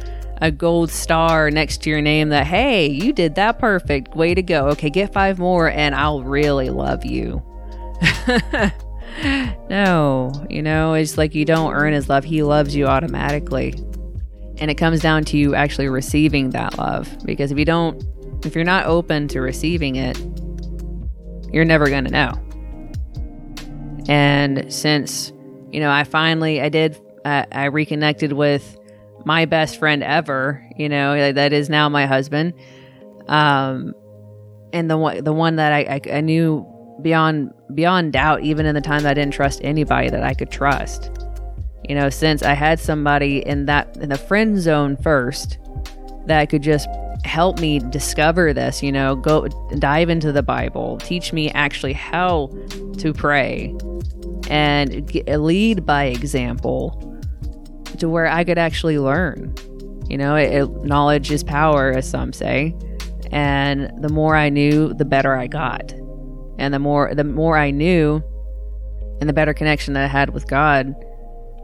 a 0.40 0.52
gold 0.52 0.88
star 0.88 1.50
next 1.50 1.82
to 1.82 1.90
your 1.90 2.00
name 2.00 2.28
that 2.28 2.46
hey 2.46 2.86
you 2.88 3.12
did 3.12 3.34
that 3.36 3.58
perfect. 3.58 4.14
Way 4.14 4.34
to 4.34 4.42
go. 4.42 4.68
Okay 4.68 4.90
get 4.90 5.12
five 5.12 5.38
more 5.38 5.70
and 5.70 5.94
i'll 5.94 6.22
really 6.22 6.70
love 6.70 7.04
you 7.04 7.42
no 9.68 10.32
you 10.48 10.62
know 10.62 10.94
it's 10.94 11.18
like 11.18 11.34
you 11.34 11.44
don't 11.44 11.72
earn 11.72 11.92
his 11.92 12.08
love. 12.08 12.24
He 12.24 12.42
loves 12.42 12.74
you 12.74 12.86
automatically. 12.86 13.74
And 14.60 14.70
it 14.72 14.74
comes 14.74 15.00
down 15.00 15.24
to 15.26 15.36
you 15.36 15.54
actually 15.54 15.88
receiving 15.88 16.50
that 16.50 16.78
love. 16.78 17.08
Because 17.24 17.52
if 17.52 17.58
you 17.58 17.64
don't 17.64 18.02
if 18.44 18.54
you're 18.54 18.64
not 18.64 18.86
open 18.86 19.28
to 19.28 19.40
receiving 19.40 19.96
it 19.96 20.18
you're 21.52 21.64
never 21.64 21.88
going 21.88 22.04
to 22.04 22.10
know. 22.10 22.32
And 24.08 24.72
since 24.72 25.32
you 25.70 25.80
know 25.80 25.90
i 25.90 26.04
finally 26.04 26.60
i 26.60 26.68
did 26.68 26.98
uh, 27.24 27.44
i 27.52 27.64
reconnected 27.66 28.32
with 28.32 28.78
my 29.26 29.44
best 29.44 29.78
friend 29.78 30.02
ever 30.02 30.64
you 30.76 30.88
know 30.88 31.32
that 31.32 31.52
is 31.52 31.68
now 31.68 31.88
my 31.88 32.06
husband. 32.06 32.54
Um 33.26 33.94
and 34.72 34.90
the 34.90 34.96
one 34.96 35.24
the 35.24 35.32
one 35.32 35.56
that 35.56 35.72
I, 35.72 35.78
I 35.78 36.16
i 36.18 36.20
knew 36.20 36.66
beyond 37.02 37.52
beyond 37.74 38.12
doubt 38.12 38.42
even 38.42 38.66
in 38.66 38.74
the 38.74 38.80
time 38.80 39.02
that 39.02 39.10
i 39.10 39.14
didn't 39.14 39.32
trust 39.32 39.60
anybody 39.62 40.08
that 40.10 40.22
i 40.22 40.34
could 40.34 40.50
trust 40.50 41.10
you 41.88 41.94
know 41.94 42.08
since 42.10 42.42
i 42.42 42.52
had 42.52 42.78
somebody 42.80 43.38
in 43.46 43.66
that 43.66 43.96
in 43.98 44.08
the 44.08 44.18
friend 44.18 44.58
zone 44.58 44.96
first 44.96 45.58
that 46.26 46.48
could 46.50 46.62
just 46.62 46.88
help 47.24 47.60
me 47.60 47.78
discover 47.78 48.52
this 48.52 48.82
you 48.82 48.90
know 48.92 49.14
go 49.16 49.46
dive 49.78 50.08
into 50.08 50.32
the 50.32 50.42
bible 50.42 50.96
teach 50.98 51.32
me 51.32 51.50
actually 51.50 51.92
how 51.92 52.48
to 52.96 53.12
pray 53.12 53.74
and 54.50 55.12
lead 55.26 55.84
by 55.84 56.04
example 56.04 57.04
to 57.98 58.08
where 58.08 58.26
I 58.28 58.44
could 58.44 58.58
actually 58.58 58.98
learn. 58.98 59.54
You 60.08 60.16
know, 60.16 60.36
it, 60.36 60.52
it- 60.54 60.84
knowledge 60.84 61.30
is 61.30 61.42
power, 61.42 61.90
as 61.92 62.08
some 62.08 62.32
say, 62.32 62.74
and 63.32 63.90
the 64.02 64.08
more 64.08 64.36
I 64.36 64.48
knew, 64.48 64.94
the 64.94 65.04
better 65.04 65.34
I 65.34 65.48
got, 65.48 65.92
and 66.58 66.74
the 66.74 66.78
more 66.78 67.14
the 67.14 67.24
more 67.24 67.56
I 67.56 67.70
knew, 67.70 68.22
and 69.20 69.28
the 69.28 69.32
better 69.32 69.54
connection 69.54 69.94
that 69.94 70.04
I 70.04 70.08
had 70.08 70.30
with 70.30 70.46
God, 70.46 70.94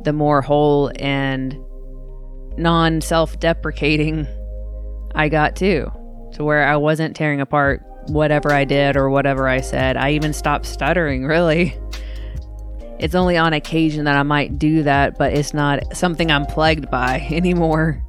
the 0.05 0.13
more 0.13 0.41
whole 0.43 0.91
and 0.97 1.59
non 2.57 3.01
self 3.01 3.39
deprecating 3.39 4.27
I 5.15 5.29
got 5.29 5.57
too, 5.57 5.91
to 6.35 6.45
where 6.45 6.67
I 6.67 6.77
wasn't 6.77 7.15
tearing 7.15 7.41
apart 7.41 7.85
whatever 8.09 8.53
I 8.53 8.65
did 8.65 8.97
or 8.97 9.11
whatever 9.11 9.49
I 9.49 9.61
said. 9.61 9.97
I 9.97 10.13
even 10.13 10.33
stopped 10.33 10.67
stuttering, 10.67 11.25
really. 11.27 11.77
It's 12.99 13.15
only 13.15 13.37
on 13.37 13.53
occasion 13.53 14.05
that 14.05 14.17
I 14.17 14.23
might 14.23 14.59
do 14.59 14.85
that, 14.85 15.19
but 15.19 15.33
it's 15.33 15.53
not 15.53 15.97
something 15.97 16.31
I'm 16.31 16.47
plagued 16.47 16.91
by 16.91 17.21
anymore. 17.31 18.01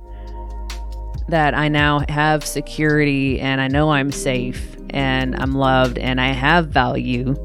That 1.28 1.56
I 1.56 1.70
now 1.70 2.04
have 2.08 2.46
security 2.46 3.40
and 3.40 3.60
I 3.60 3.68
know 3.68 3.90
I'm 3.90 4.12
safe 4.12 4.75
and 4.90 5.36
I'm 5.36 5.54
loved 5.54 5.98
and 5.98 6.20
I 6.22 6.28
have 6.34 6.68
value 6.68 7.36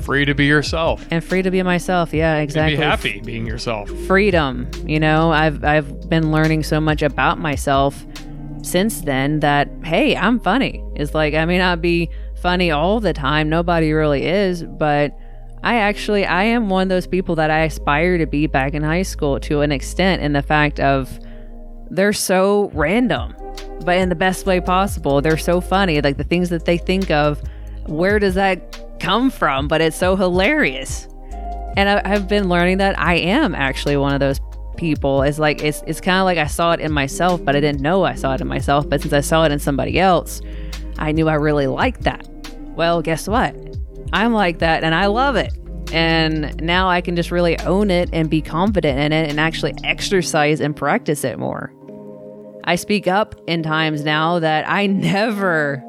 free 0.00 0.24
to 0.24 0.34
be 0.34 0.46
yourself. 0.46 1.04
and 1.10 1.22
free 1.22 1.42
to 1.42 1.50
be 1.50 1.62
myself. 1.62 2.14
Yeah, 2.14 2.34
And 2.34 2.42
exactly. 2.44 2.76
be 2.76 2.82
happy 2.82 3.20
being 3.20 3.46
yourself. 3.46 3.90
freedom. 4.06 4.68
You 4.86 5.00
know, 5.00 5.30
I've 5.32 5.62
I've 5.64 6.08
been 6.08 6.32
learning 6.32 6.62
so 6.62 6.80
much 6.80 7.02
about 7.02 7.38
myself 7.38 8.06
since 8.62 9.02
then 9.02 9.40
that 9.40 9.68
hey, 9.84 10.16
I'm 10.16 10.40
funny. 10.40 10.82
It's 10.96 11.14
like 11.14 11.34
I 11.34 11.44
may 11.44 11.58
not 11.58 11.80
be 11.82 12.10
funny 12.36 12.70
all 12.70 13.00
the 13.00 13.12
time. 13.12 13.48
Nobody 13.48 13.92
really 13.92 14.24
is, 14.26 14.62
but 14.64 15.16
I 15.62 15.76
actually 15.76 16.24
I 16.24 16.44
am 16.44 16.68
one 16.70 16.82
of 16.84 16.88
those 16.88 17.06
people 17.06 17.34
that 17.36 17.50
I 17.50 17.60
aspire 17.64 18.16
to 18.18 18.26
be 18.26 18.46
back 18.46 18.74
in 18.74 18.82
high 18.82 19.02
school 19.02 19.38
to 19.40 19.60
an 19.60 19.72
extent 19.72 20.22
in 20.22 20.32
the 20.32 20.42
fact 20.42 20.80
of 20.80 21.18
they're 21.90 22.12
so 22.12 22.70
random, 22.74 23.34
but 23.84 23.96
in 23.98 24.08
the 24.08 24.14
best 24.14 24.46
way 24.46 24.60
possible. 24.60 25.20
They're 25.20 25.36
so 25.36 25.60
funny. 25.60 26.00
Like 26.00 26.16
the 26.16 26.24
things 26.24 26.48
that 26.50 26.64
they 26.64 26.78
think 26.78 27.10
of, 27.10 27.42
where 27.86 28.18
does 28.18 28.34
that 28.34 28.98
come 29.00 29.30
from? 29.30 29.68
But 29.68 29.80
it's 29.80 29.96
so 29.96 30.16
hilarious 30.16 31.08
and 31.78 31.88
I, 31.88 32.02
I've 32.04 32.26
been 32.26 32.48
learning 32.48 32.78
that 32.78 32.98
I 32.98 33.14
am 33.14 33.54
actually 33.54 33.96
one 33.96 34.12
of 34.12 34.18
those 34.18 34.40
people. 34.76 35.22
It's 35.22 35.38
like 35.38 35.62
it's 35.62 35.80
it's 35.86 36.00
kind 36.00 36.18
of 36.18 36.24
like 36.24 36.36
I 36.36 36.48
saw 36.48 36.72
it 36.72 36.80
in 36.80 36.90
myself, 36.90 37.44
but 37.44 37.54
I 37.54 37.60
didn't 37.60 37.80
know 37.80 38.04
I 38.04 38.16
saw 38.16 38.34
it 38.34 38.40
in 38.40 38.48
myself. 38.48 38.88
But 38.88 39.00
since 39.00 39.12
I 39.12 39.20
saw 39.20 39.44
it 39.44 39.52
in 39.52 39.60
somebody 39.60 40.00
else, 40.00 40.40
I 40.98 41.12
knew 41.12 41.28
I 41.28 41.34
really 41.34 41.68
liked 41.68 42.02
that. 42.02 42.28
Well, 42.74 43.00
guess 43.00 43.28
what? 43.28 43.54
I'm 44.12 44.32
like 44.32 44.58
that, 44.58 44.82
and 44.82 44.92
I 44.92 45.06
love 45.06 45.36
it. 45.36 45.52
And 45.92 46.60
now 46.60 46.88
I 46.88 47.00
can 47.00 47.14
just 47.14 47.30
really 47.30 47.56
own 47.60 47.92
it 47.92 48.10
and 48.12 48.28
be 48.28 48.42
confident 48.42 48.98
in 48.98 49.12
it, 49.12 49.30
and 49.30 49.38
actually 49.38 49.74
exercise 49.84 50.60
and 50.60 50.74
practice 50.74 51.22
it 51.22 51.38
more. 51.38 51.72
I 52.68 52.76
speak 52.76 53.06
up 53.06 53.34
in 53.46 53.62
times 53.62 54.04
now 54.04 54.38
that 54.38 54.68
I 54.68 54.86
never 54.86 55.82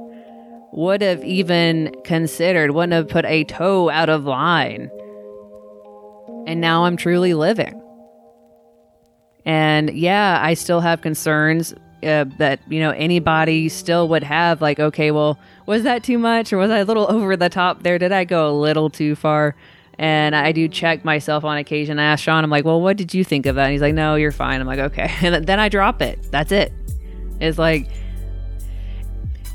would 0.72 1.02
have 1.02 1.24
even 1.24 1.94
considered, 2.04 2.72
wouldn't 2.72 2.94
have 2.94 3.08
put 3.08 3.26
a 3.26 3.44
toe 3.44 3.90
out 3.90 4.10
of 4.10 4.26
line 4.26 4.90
and 6.50 6.60
now 6.60 6.86
I'm 6.86 6.98
truly 6.98 7.36
living. 7.36 7.80
And 9.46 9.92
yeah, 9.92 10.40
I 10.42 10.56
still 10.56 10.82
have 10.82 11.02
concerns 11.02 11.74
uh, 12.02 12.26
that 12.38 12.60
you 12.68 12.80
know 12.80 12.90
anybody 12.92 13.70
still 13.70 14.08
would 14.08 14.24
have. 14.24 14.60
Like, 14.60 14.80
okay, 14.80 15.12
well, 15.12 15.40
was 15.68 15.84
that 15.84 16.04
too 16.04 16.18
much, 16.18 16.52
or 16.52 16.58
was 16.58 16.72
I 16.72 16.80
a 16.80 16.86
little 16.86 17.10
over 17.10 17.38
the 17.38 17.50
top 17.50 17.84
there? 17.84 18.00
Did 18.00 18.12
I 18.12 18.24
go 18.26 18.50
a 18.50 18.56
little 18.56 18.90
too 18.90 19.16
far? 19.16 19.56
And 20.00 20.34
I 20.34 20.54
do 20.54 20.70
check 20.70 21.04
myself 21.04 21.44
on 21.44 21.58
occasion. 21.58 22.00
I 22.00 22.06
ask 22.06 22.24
Sean, 22.24 22.46
I'm 22.46 22.50
like, 22.50 22.64
well, 22.64 22.80
what 22.80 22.96
did 22.96 23.14
you 23.14 23.26
think 23.26 23.46
of 23.46 23.56
that? 23.56 23.66
And 23.66 23.74
he's 23.74 23.82
like, 23.82 23.94
no, 23.94 24.16
you're 24.16 24.32
fine. 24.32 24.62
I'm 24.62 24.66
like, 24.66 24.80
okay. 24.80 25.12
And 25.22 25.46
then 25.46 25.60
I 25.60 25.68
drop 25.68 26.02
it. 26.02 26.32
That's 26.32 26.54
it. 26.54 26.72
It's 27.42 27.58
like 27.58 27.90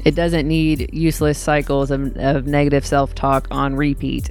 it 0.04 0.14
doesn't 0.14 0.46
need 0.46 0.90
useless 0.92 1.38
cycles 1.38 1.90
of, 1.90 2.14
of 2.18 2.46
negative 2.46 2.84
self 2.84 3.14
talk 3.14 3.48
on 3.50 3.74
repeat 3.74 4.30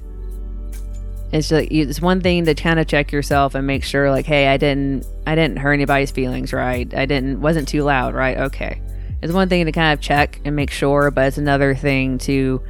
it's 1.32 1.50
just 1.50 1.68
it's 1.72 2.00
one 2.00 2.22
thing 2.22 2.46
to 2.46 2.54
kind 2.54 2.80
of 2.80 2.86
check 2.86 3.12
yourself 3.12 3.56
and 3.56 3.66
make 3.66 3.84
sure 3.84 4.12
like 4.12 4.26
hey 4.26 4.48
i 4.48 4.56
didn't 4.56 5.04
i 5.26 5.34
didn't 5.34 5.58
hurt 5.58 5.74
anybody's 5.74 6.12
feelings 6.12 6.54
right 6.54 6.94
i 6.94 7.06
didn't 7.08 7.42
wasn't 7.42 7.68
too 7.68 7.82
loud 7.82 8.14
right 8.14 8.38
okay 8.38 8.80
it's 9.24 9.34
one 9.34 9.50
thing 9.50 9.66
to 9.66 9.72
kind 9.72 9.98
of 9.98 10.00
check 10.00 10.40
and 10.46 10.56
make 10.56 10.70
sure 10.70 11.10
but 11.10 11.26
it's 11.26 11.40
another 11.40 11.74
thing 11.74 12.20
to 12.20 12.62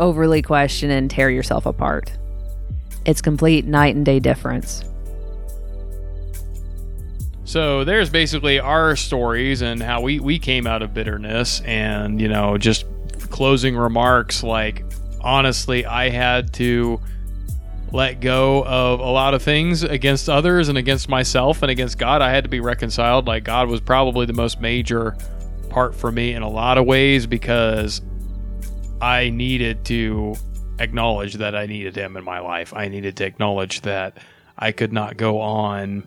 overly 0.00 0.40
question 0.40 0.90
and 0.90 1.10
tear 1.10 1.28
yourself 1.28 1.66
apart 1.66 2.10
it's 3.08 3.20
complete 3.20 3.64
night 3.64 3.96
and 3.96 4.04
day 4.04 4.20
difference 4.20 4.84
So 7.44 7.82
there's 7.82 8.10
basically 8.10 8.60
our 8.60 8.94
stories 8.94 9.62
and 9.62 9.82
how 9.82 10.02
we, 10.02 10.20
we 10.20 10.38
came 10.38 10.66
out 10.66 10.82
of 10.82 10.92
bitterness 10.92 11.62
and, 11.62 12.20
you 12.20 12.28
know, 12.28 12.58
just 12.58 12.84
closing 13.30 13.74
remarks 13.74 14.42
like 14.42 14.84
honestly 15.22 15.86
I 15.86 16.10
had 16.10 16.52
to 16.54 17.00
let 17.90 18.20
go 18.20 18.64
of 18.66 19.00
a 19.00 19.10
lot 19.10 19.32
of 19.32 19.42
things 19.42 19.82
against 19.82 20.28
others 20.28 20.68
and 20.68 20.76
against 20.76 21.08
myself 21.08 21.62
and 21.62 21.70
against 21.70 21.96
God. 21.96 22.20
I 22.20 22.30
had 22.30 22.44
to 22.44 22.50
be 22.50 22.60
reconciled. 22.60 23.26
Like 23.26 23.44
God 23.44 23.68
was 23.68 23.80
probably 23.80 24.26
the 24.26 24.34
most 24.34 24.60
major 24.60 25.16
part 25.70 25.94
for 25.94 26.12
me 26.12 26.34
in 26.34 26.42
a 26.42 26.48
lot 26.50 26.76
of 26.76 26.84
ways 26.84 27.26
because 27.26 28.02
I 29.00 29.30
needed 29.30 29.86
to 29.86 30.34
acknowledge 30.78 31.34
that 31.34 31.54
I 31.54 31.66
needed 31.66 31.96
him 31.96 32.16
in 32.16 32.24
my 32.24 32.40
life. 32.40 32.72
I 32.74 32.88
needed 32.88 33.16
to 33.18 33.24
acknowledge 33.24 33.82
that 33.82 34.18
I 34.56 34.72
could 34.72 34.92
not 34.92 35.16
go 35.16 35.40
on 35.40 36.06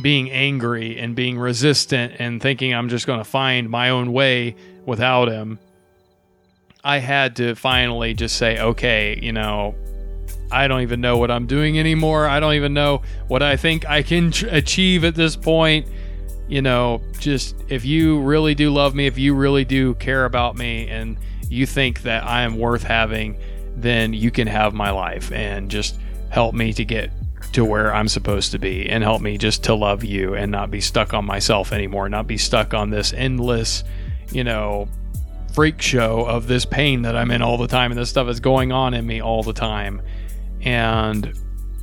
being 0.00 0.30
angry 0.30 0.98
and 0.98 1.16
being 1.16 1.38
resistant 1.38 2.14
and 2.18 2.40
thinking 2.40 2.72
I'm 2.72 2.88
just 2.88 3.06
going 3.06 3.18
to 3.18 3.24
find 3.24 3.68
my 3.68 3.90
own 3.90 4.12
way 4.12 4.56
without 4.86 5.28
him. 5.28 5.58
I 6.84 6.98
had 6.98 7.36
to 7.36 7.54
finally 7.54 8.14
just 8.14 8.36
say, 8.36 8.60
okay, 8.60 9.18
you 9.20 9.32
know, 9.32 9.74
I 10.50 10.68
don't 10.68 10.82
even 10.82 11.00
know 11.00 11.18
what 11.18 11.30
I'm 11.30 11.46
doing 11.46 11.78
anymore. 11.78 12.26
I 12.26 12.40
don't 12.40 12.54
even 12.54 12.72
know 12.72 13.02
what 13.26 13.42
I 13.42 13.56
think 13.56 13.88
I 13.88 14.02
can 14.02 14.30
tr- 14.30 14.46
achieve 14.48 15.04
at 15.04 15.14
this 15.14 15.36
point. 15.36 15.88
You 16.48 16.62
know, 16.62 17.02
just 17.18 17.54
if 17.68 17.84
you 17.84 18.20
really 18.20 18.54
do 18.54 18.70
love 18.70 18.94
me, 18.94 19.06
if 19.06 19.18
you 19.18 19.34
really 19.34 19.64
do 19.64 19.94
care 19.96 20.24
about 20.24 20.56
me, 20.56 20.88
and 20.88 21.18
you 21.48 21.66
think 21.66 22.02
that 22.02 22.24
I 22.24 22.42
am 22.42 22.58
worth 22.58 22.82
having, 22.82 23.38
then 23.76 24.12
you 24.12 24.30
can 24.30 24.46
have 24.46 24.74
my 24.74 24.90
life 24.90 25.32
and 25.32 25.70
just 25.70 25.98
help 26.30 26.54
me 26.54 26.72
to 26.74 26.84
get 26.84 27.10
to 27.52 27.64
where 27.64 27.94
I'm 27.94 28.08
supposed 28.08 28.52
to 28.52 28.58
be 28.58 28.88
and 28.88 29.02
help 29.02 29.22
me 29.22 29.38
just 29.38 29.64
to 29.64 29.74
love 29.74 30.04
you 30.04 30.34
and 30.34 30.52
not 30.52 30.70
be 30.70 30.80
stuck 30.80 31.14
on 31.14 31.24
myself 31.24 31.72
anymore, 31.72 32.08
not 32.08 32.26
be 32.26 32.36
stuck 32.36 32.74
on 32.74 32.90
this 32.90 33.12
endless, 33.12 33.84
you 34.30 34.44
know, 34.44 34.88
freak 35.54 35.80
show 35.80 36.24
of 36.24 36.46
this 36.46 36.64
pain 36.64 37.02
that 37.02 37.16
I'm 37.16 37.30
in 37.30 37.42
all 37.42 37.56
the 37.56 37.66
time 37.66 37.90
and 37.90 37.98
this 37.98 38.10
stuff 38.10 38.28
is 38.28 38.40
going 38.40 38.70
on 38.70 38.94
in 38.94 39.06
me 39.06 39.22
all 39.22 39.42
the 39.42 39.52
time. 39.52 40.02
And 40.60 41.32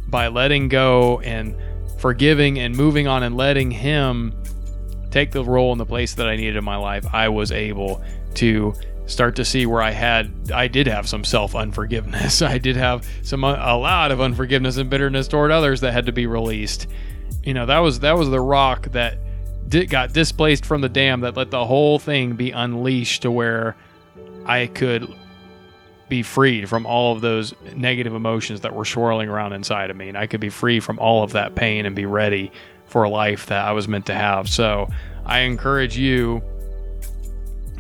by 0.08 0.28
letting 0.28 0.68
go 0.68 1.20
and 1.22 1.56
forgiving 1.98 2.60
and 2.60 2.76
moving 2.76 3.08
on 3.08 3.24
and 3.24 3.36
letting 3.36 3.72
Him 3.72 4.34
take 5.10 5.32
the 5.32 5.44
role 5.44 5.72
and 5.72 5.80
the 5.80 5.86
place 5.86 6.14
that 6.16 6.28
I 6.28 6.36
needed 6.36 6.58
in 6.58 6.64
my 6.64 6.76
life, 6.76 7.06
I 7.12 7.30
was 7.30 7.52
able 7.52 8.04
to 8.36 8.74
start 9.08 9.36
to 9.36 9.46
see 9.46 9.66
where 9.66 9.82
I 9.82 9.92
had, 9.92 10.52
I 10.54 10.68
did 10.68 10.88
have 10.88 11.08
some 11.08 11.24
self 11.24 11.56
unforgiveness. 11.56 12.42
I 12.42 12.58
did 12.58 12.76
have 12.76 13.08
some, 13.22 13.44
uh, 13.44 13.56
a 13.58 13.78
lot 13.78 14.12
of 14.12 14.22
unforgiveness 14.22 14.78
and 14.78 14.90
bitterness 14.90 15.28
toward 15.28 15.52
others 15.52 15.82
that 15.82 15.94
had 15.94 16.06
to 16.08 16.12
be 16.12 16.28
released. 16.28 16.88
You 17.44 17.54
know, 17.54 17.66
that 17.66 17.80
was, 17.80 18.00
that 18.00 18.18
was 18.18 18.30
the 18.30 18.42
rock 18.42 18.92
that 18.92 19.18
did, 19.68 19.90
got 19.90 20.14
displaced 20.14 20.66
from 20.66 20.82
the 20.82 20.90
dam 20.90 21.22
that 21.22 21.38
let 21.38 21.52
the 21.52 21.66
whole 21.66 22.00
thing 22.00 22.36
be 22.36 22.52
unleashed 22.52 23.24
to 23.24 23.32
where 23.32 23.76
I 24.46 24.68
could 24.68 25.14
be 26.08 26.22
freed 26.22 26.70
from 26.70 26.86
all 26.86 27.14
of 27.14 27.22
those 27.22 27.54
negative 27.76 28.14
emotions 28.14 28.62
that 28.62 28.76
were 28.76 28.86
swirling 28.86 29.28
around 29.28 29.54
inside 29.54 29.90
of 29.90 29.98
me. 29.98 30.10
And 30.10 30.18
I 30.18 30.28
could 30.28 30.40
be 30.40 30.50
free 30.50 30.80
from 30.80 31.00
all 31.00 31.24
of 31.24 31.32
that 31.34 31.56
pain 31.56 31.86
and 31.86 31.96
be 31.96 32.06
ready 32.06 32.52
for 32.86 33.04
a 33.04 33.10
life 33.10 33.48
that 33.48 33.66
I 33.66 33.72
was 33.72 33.88
meant 33.88 34.06
to 34.08 34.14
have. 34.14 34.48
So 34.48 34.88
I 35.26 35.40
encourage 35.40 35.98
you, 35.98 36.44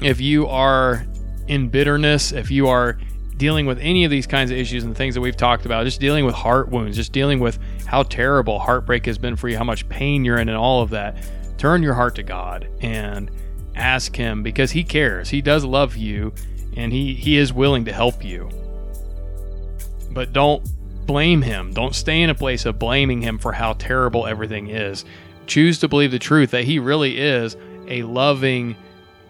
if 0.02 0.20
you 0.20 0.48
are 0.48 1.06
in 1.48 1.70
bitterness, 1.70 2.32
if 2.32 2.52
you 2.52 2.68
are 2.68 2.98
dealing 3.38 3.66
with 3.66 3.80
any 3.80 4.06
of 4.06 4.12
these 4.12 4.26
kinds 4.26 4.52
of 4.52 4.58
issues 4.58 4.84
and 4.84 4.96
things 4.96 5.16
that 5.16 5.22
we've 5.22 5.38
talked 5.38 5.66
about, 5.66 5.86
just 5.86 6.00
dealing 6.00 6.26
with 6.26 6.36
heart 6.36 6.70
wounds, 6.70 6.96
just 6.96 7.12
dealing 7.12 7.40
with 7.40 7.60
how 7.86 8.04
terrible 8.04 8.60
heartbreak 8.60 9.06
has 9.06 9.18
been 9.18 9.36
for 9.36 9.50
you, 9.50 9.58
how 9.58 9.64
much 9.64 9.88
pain 9.90 10.24
you're 10.24 10.38
in, 10.38 10.48
and 10.48 10.58
all 10.58 10.82
of 10.82 10.90
that, 10.92 11.18
turn 11.58 11.84
your 11.84 11.94
heart 11.94 12.16
to 12.16 12.24
God 12.24 12.68
and 12.82 13.30
ask 13.76 14.16
Him 14.16 14.44
because 14.44 14.72
He 14.72 14.84
cares. 14.84 15.30
He 15.30 15.42
does 15.42 15.66
love 15.66 15.96
you 15.96 16.34
and 16.78 16.92
He, 16.92 17.14
he 17.14 17.38
is 17.38 17.54
willing 17.54 17.86
to 17.86 17.94
help 17.94 18.24
you. 18.24 18.50
But 20.12 20.34
don't 20.34 20.66
blame 21.06 21.42
Him. 21.42 21.74
Don't 21.74 21.94
stay 21.94 22.22
in 22.22 22.30
a 22.30 22.36
place 22.36 22.66
of 22.66 22.80
blaming 22.80 23.22
Him 23.22 23.38
for 23.38 23.52
how 23.52 23.74
terrible 23.74 24.26
everything 24.26 24.70
is. 24.70 25.06
Choose 25.46 25.80
to 25.80 25.88
believe 25.88 26.12
the 26.12 26.20
truth 26.20 26.52
that 26.52 26.64
He 26.64 26.80
really 26.80 27.20
is 27.20 27.58
a 27.88 28.04
loving, 28.04 28.76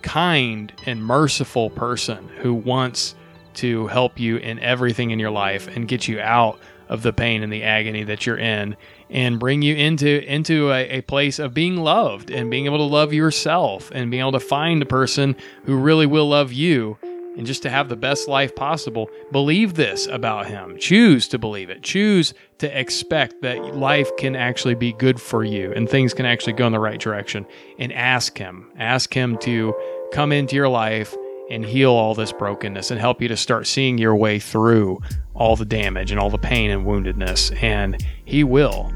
kind, 0.05 0.71
and 0.85 1.03
merciful 1.03 1.69
person 1.71 2.29
who 2.38 2.53
wants 2.53 3.15
to 3.55 3.88
help 3.88 4.19
you 4.19 4.38
in 4.38 4.59
everything 4.59 5.12
in 5.12 5.19
your 5.19 5.31
life 5.31 5.67
and 5.67 5.88
get 5.88 6.07
you 6.07 6.19
out 6.21 6.59
of 6.88 7.01
the 7.01 7.12
pain 7.12 7.41
and 7.41 7.51
the 7.51 7.63
agony 7.63 8.03
that 8.03 8.25
you're 8.25 8.38
in 8.38 8.77
and 9.09 9.39
bring 9.39 9.63
you 9.63 9.75
into 9.75 10.24
into 10.31 10.71
a, 10.71 11.00
a, 11.00 11.01
place 11.01 11.39
of 11.39 11.51
being 11.53 11.77
loved 11.77 12.29
and 12.29 12.51
being 12.51 12.65
able 12.65 12.77
to 12.77 12.83
love 12.83 13.12
yourself 13.12 13.89
and 13.91 14.12
being 14.12 14.21
able 14.21 14.31
to 14.31 14.39
find 14.39 14.83
a 14.83 14.85
person 14.85 15.35
who 15.63 15.75
really 15.75 16.05
will 16.05 16.29
love 16.29 16.53
you 16.53 16.95
and 17.38 17.46
just 17.46 17.63
to 17.63 17.70
have 17.70 17.89
the 17.89 17.96
best 17.96 18.27
life 18.27 18.56
possible 18.56 19.10
believe 19.32 19.74
this 19.74 20.08
about 20.08 20.48
him 20.48 20.77
choose 20.77 21.27
to 21.27 21.38
believe 21.38 21.70
it 21.70 21.82
choose 21.82 22.34
to 22.58 22.80
expect 22.80 23.42
that 23.42 23.75
life 23.75 24.10
can 24.18 24.36
actually 24.36 24.75
be 24.75 24.94
good 24.94 25.20
for 25.20 25.44
you 25.44 25.72
and 25.74 25.89
things 25.89 26.13
can 26.13 26.25
actually 26.25 26.54
go 26.54 26.65
in 26.68 26.74
the 26.74 26.80
right 26.80 27.00
direction 27.00 27.46
and 27.80 27.92
ask 27.94 28.38
him 28.38 28.72
ask 28.77 29.13
him 29.13 29.38
to 29.38 29.74
come 30.12 30.32
into 30.32 30.56
your 30.56 30.70
life 30.70 31.15
and 31.50 31.65
heal 31.65 31.92
all 31.92 32.15
this 32.15 32.32
brokenness 32.32 32.92
and 32.92 33.00
help 33.00 33.22
you 33.22 33.27
to 33.27 33.38
start 33.38 33.68
seeing 33.68 33.98
your 33.98 34.15
way 34.15 34.39
through 34.39 35.00
all 35.34 35.56
the 35.56 35.65
damage 35.65 36.12
and 36.12 36.20
all 36.20 36.30
the 36.30 36.38
pain 36.38 36.72
and 36.72 36.86
woundedness. 36.86 37.62
And 37.62 38.04
He 38.25 38.44
will, 38.44 38.92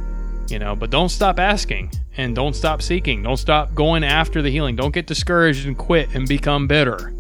you 0.48 0.60
know, 0.60 0.75
but 0.75 0.89
don't 0.89 1.10
stop 1.10 1.39
asking 1.39 1.91
and 2.17 2.36
don't 2.36 2.55
stop 2.55 2.81
seeking. 2.81 3.24
Don't 3.24 3.38
stop 3.38 3.75
going 3.75 4.03
after 4.03 4.41
the 4.41 4.50
healing. 4.50 4.75
Don't 4.75 4.93
get 4.93 5.08
discouraged 5.08 5.67
and 5.67 5.77
quit 5.77 6.13
and 6.15 6.27
become 6.27 6.67
bitter. 6.67 7.13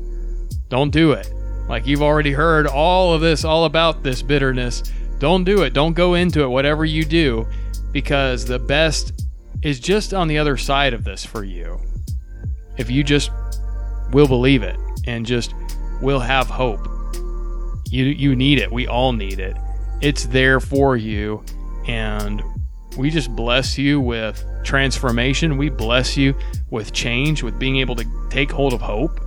Don't 0.69 0.91
do 0.91 1.11
it. 1.11 1.31
Like 1.67 1.85
you've 1.85 2.01
already 2.01 2.31
heard 2.31 2.67
all 2.67 3.13
of 3.13 3.21
this, 3.21 3.43
all 3.43 3.65
about 3.65 4.03
this 4.03 4.21
bitterness. 4.21 4.83
Don't 5.19 5.43
do 5.43 5.63
it. 5.63 5.73
Don't 5.73 5.93
go 5.93 6.13
into 6.13 6.41
it, 6.43 6.47
whatever 6.47 6.85
you 6.85 7.03
do, 7.03 7.45
because 7.91 8.45
the 8.45 8.59
best 8.59 9.25
is 9.61 9.79
just 9.79 10.13
on 10.13 10.27
the 10.27 10.37
other 10.37 10.57
side 10.57 10.93
of 10.93 11.03
this 11.03 11.25
for 11.25 11.43
you. 11.43 11.79
If 12.77 12.89
you 12.89 13.03
just 13.03 13.31
will 14.11 14.27
believe 14.27 14.63
it 14.63 14.77
and 15.05 15.25
just 15.25 15.53
will 16.01 16.19
have 16.19 16.47
hope. 16.47 16.87
You 17.89 18.05
you 18.05 18.35
need 18.35 18.59
it. 18.59 18.71
We 18.71 18.87
all 18.87 19.11
need 19.11 19.39
it. 19.39 19.57
It's 20.01 20.25
there 20.25 20.59
for 20.59 20.95
you 20.95 21.43
and 21.87 22.41
we 22.97 23.09
just 23.09 23.35
bless 23.35 23.77
you 23.77 23.99
with 23.99 24.43
transformation. 24.63 25.57
We 25.57 25.69
bless 25.69 26.17
you 26.17 26.35
with 26.69 26.93
change, 26.93 27.43
with 27.43 27.59
being 27.59 27.77
able 27.77 27.95
to 27.95 28.05
take 28.29 28.51
hold 28.51 28.73
of 28.73 28.81
hope, 28.81 29.19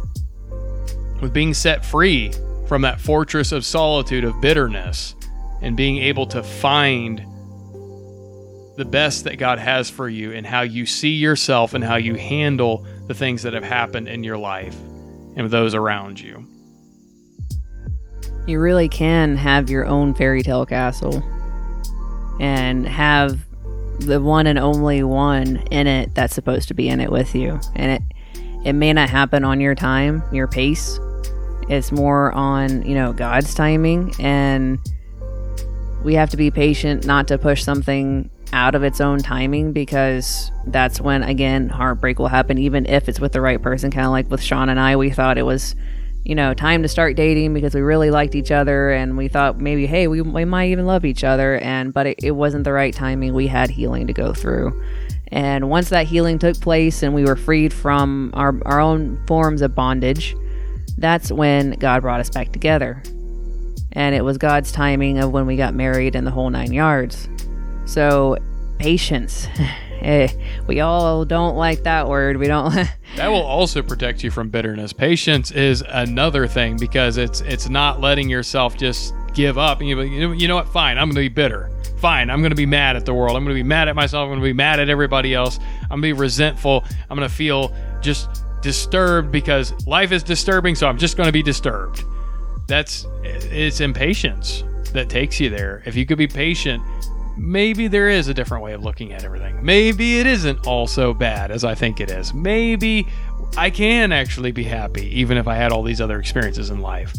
with 1.22 1.32
being 1.32 1.54
set 1.54 1.84
free 1.84 2.32
from 2.66 2.82
that 2.82 3.00
fortress 3.00 3.52
of 3.52 3.64
solitude 3.64 4.24
of 4.24 4.38
bitterness 4.40 5.14
and 5.62 5.76
being 5.76 5.98
able 5.98 6.26
to 6.26 6.42
find 6.42 7.18
the 8.76 8.84
best 8.84 9.24
that 9.24 9.36
God 9.36 9.58
has 9.58 9.88
for 9.88 10.08
you 10.08 10.32
and 10.32 10.46
how 10.46 10.62
you 10.62 10.84
see 10.84 11.12
yourself 11.14 11.74
and 11.74 11.84
how 11.84 11.96
you 11.96 12.14
handle 12.14 12.84
the 13.06 13.14
things 13.14 13.42
that 13.42 13.52
have 13.52 13.62
happened 13.64 14.08
in 14.08 14.24
your 14.24 14.36
life 14.36 14.76
and 15.36 15.50
those 15.50 15.74
around 15.74 16.20
you. 16.20 16.46
You 18.46 18.58
really 18.58 18.88
can 18.88 19.36
have 19.36 19.70
your 19.70 19.86
own 19.86 20.14
fairy 20.14 20.42
tale 20.42 20.66
castle 20.66 21.22
and 22.40 22.88
have 22.88 23.38
the 24.00 24.20
one 24.20 24.48
and 24.48 24.58
only 24.58 25.04
one 25.04 25.58
in 25.70 25.86
it 25.86 26.14
that's 26.14 26.34
supposed 26.34 26.66
to 26.68 26.74
be 26.74 26.88
in 26.88 27.00
it 27.00 27.12
with 27.12 27.34
you. 27.36 27.60
And 27.76 27.92
it 27.92 28.02
it 28.64 28.74
may 28.74 28.92
not 28.92 29.10
happen 29.10 29.44
on 29.44 29.60
your 29.60 29.74
time, 29.74 30.22
your 30.32 30.46
pace. 30.46 30.98
It's 31.68 31.92
more 31.92 32.32
on, 32.32 32.82
you 32.86 32.94
know, 32.94 33.12
God's 33.12 33.54
timing 33.54 34.14
and 34.18 34.78
we 36.04 36.14
have 36.14 36.30
to 36.30 36.36
be 36.36 36.50
patient 36.50 37.06
not 37.06 37.28
to 37.28 37.38
push 37.38 37.62
something 37.62 38.28
out 38.52 38.74
of 38.74 38.82
its 38.82 39.00
own 39.00 39.18
timing 39.20 39.72
because 39.72 40.50
that's 40.66 41.00
when 41.00 41.22
again 41.22 41.68
heartbreak 41.68 42.18
will 42.18 42.28
happen 42.28 42.58
even 42.58 42.84
if 42.86 43.08
it's 43.08 43.20
with 43.20 43.32
the 43.32 43.40
right 43.40 43.62
person. 43.62 43.90
Kind 43.90 44.06
of 44.06 44.12
like 44.12 44.30
with 44.30 44.42
Sean 44.42 44.68
and 44.68 44.78
I 44.78 44.96
we 44.96 45.10
thought 45.10 45.38
it 45.38 45.44
was 45.44 45.74
you 46.24 46.34
know 46.34 46.54
time 46.54 46.82
to 46.82 46.88
start 46.88 47.16
dating 47.16 47.54
because 47.54 47.74
we 47.74 47.80
really 47.80 48.10
liked 48.10 48.34
each 48.34 48.50
other 48.50 48.90
and 48.90 49.16
we 49.16 49.28
thought 49.28 49.58
maybe 49.58 49.86
hey 49.86 50.06
we, 50.06 50.20
we 50.20 50.44
might 50.44 50.70
even 50.70 50.86
love 50.86 51.04
each 51.04 51.24
other 51.24 51.58
and 51.58 51.92
but 51.92 52.06
it, 52.06 52.22
it 52.22 52.32
wasn't 52.32 52.64
the 52.64 52.72
right 52.72 52.94
timing. 52.94 53.32
We 53.32 53.46
had 53.46 53.70
healing 53.70 54.06
to 54.06 54.12
go 54.12 54.32
through. 54.32 54.80
And 55.28 55.70
once 55.70 55.88
that 55.88 56.06
healing 56.06 56.38
took 56.38 56.60
place 56.60 57.02
and 57.02 57.14
we 57.14 57.24
were 57.24 57.36
freed 57.36 57.72
from 57.72 58.32
our, 58.34 58.54
our 58.66 58.80
own 58.80 59.24
forms 59.26 59.62
of 59.62 59.74
bondage 59.74 60.36
that's 61.02 61.30
when 61.30 61.72
God 61.72 62.00
brought 62.00 62.20
us 62.20 62.30
back 62.30 62.52
together 62.52 63.02
and 63.92 64.14
it 64.14 64.22
was 64.22 64.38
God's 64.38 64.72
timing 64.72 65.18
of 65.18 65.32
when 65.32 65.44
we 65.46 65.56
got 65.56 65.74
married 65.74 66.16
and 66.16 66.26
the 66.26 66.30
whole 66.30 66.48
nine 66.48 66.72
yards 66.72 67.28
so, 67.84 68.36
patience. 68.78 69.46
Eh, 70.02 70.26
we 70.66 70.80
all 70.80 71.24
don't 71.24 71.54
like 71.54 71.84
that 71.84 72.08
word. 72.08 72.36
We 72.36 72.48
don't. 72.48 72.74
that 73.16 73.28
will 73.28 73.44
also 73.44 73.82
protect 73.82 74.24
you 74.24 74.32
from 74.32 74.48
bitterness. 74.48 74.92
Patience 74.92 75.52
is 75.52 75.84
another 75.86 76.48
thing 76.48 76.76
because 76.76 77.18
it's 77.18 77.40
it's 77.42 77.68
not 77.68 78.00
letting 78.00 78.28
yourself 78.28 78.76
just 78.76 79.14
give 79.32 79.58
up 79.58 79.78
and 79.78 79.88
you 79.88 80.32
you 80.32 80.48
know 80.48 80.56
what? 80.56 80.68
Fine, 80.68 80.98
I'm 80.98 81.06
going 81.06 81.14
to 81.14 81.20
be 81.20 81.28
bitter. 81.28 81.70
Fine, 81.98 82.30
I'm 82.30 82.40
going 82.40 82.50
to 82.50 82.56
be 82.56 82.66
mad 82.66 82.96
at 82.96 83.06
the 83.06 83.14
world. 83.14 83.36
I'm 83.36 83.44
going 83.44 83.56
to 83.56 83.62
be 83.62 83.68
mad 83.68 83.86
at 83.86 83.94
myself. 83.94 84.24
I'm 84.24 84.30
going 84.30 84.40
to 84.40 84.44
be 84.44 84.52
mad 84.52 84.80
at 84.80 84.88
everybody 84.88 85.34
else. 85.34 85.60
I'm 85.82 86.00
going 86.00 86.02
to 86.02 86.08
be 86.08 86.12
resentful. 86.14 86.82
I'm 87.08 87.16
going 87.16 87.28
to 87.28 87.32
feel 87.32 87.72
just 88.00 88.41
disturbed 88.62 89.30
because 89.30 89.86
life 89.86 90.12
is 90.12 90.22
disturbing, 90.22 90.74
so 90.74 90.88
I'm 90.88 90.98
just 90.98 91.16
going 91.16 91.26
to 91.26 91.32
be 91.32 91.42
disturbed. 91.42 92.04
That's 92.68 93.06
it's 93.22 93.80
impatience 93.80 94.64
that 94.92 95.08
takes 95.08 95.40
you 95.40 95.50
there. 95.50 95.82
If 95.84 95.96
you 95.96 96.06
could 96.06 96.18
be 96.18 96.28
patient 96.28 96.82
maybe 97.36 97.88
there 97.88 98.08
is 98.08 98.28
a 98.28 98.34
different 98.34 98.62
way 98.62 98.72
of 98.72 98.82
looking 98.82 99.12
at 99.12 99.24
everything. 99.24 99.64
Maybe 99.64 100.18
it 100.18 100.26
isn't 100.26 100.66
all 100.66 100.86
so 100.86 101.14
bad 101.14 101.50
as 101.50 101.64
I 101.64 101.74
think 101.74 102.00
it 102.00 102.10
is. 102.10 102.34
Maybe 102.34 103.06
I 103.56 103.70
can 103.70 104.12
actually 104.12 104.52
be 104.52 104.64
happy, 104.64 105.06
even 105.18 105.36
if 105.36 105.46
I 105.46 105.56
had 105.56 105.72
all 105.72 105.82
these 105.82 106.00
other 106.00 106.18
experiences 106.18 106.70
in 106.70 106.80
life. 106.80 107.12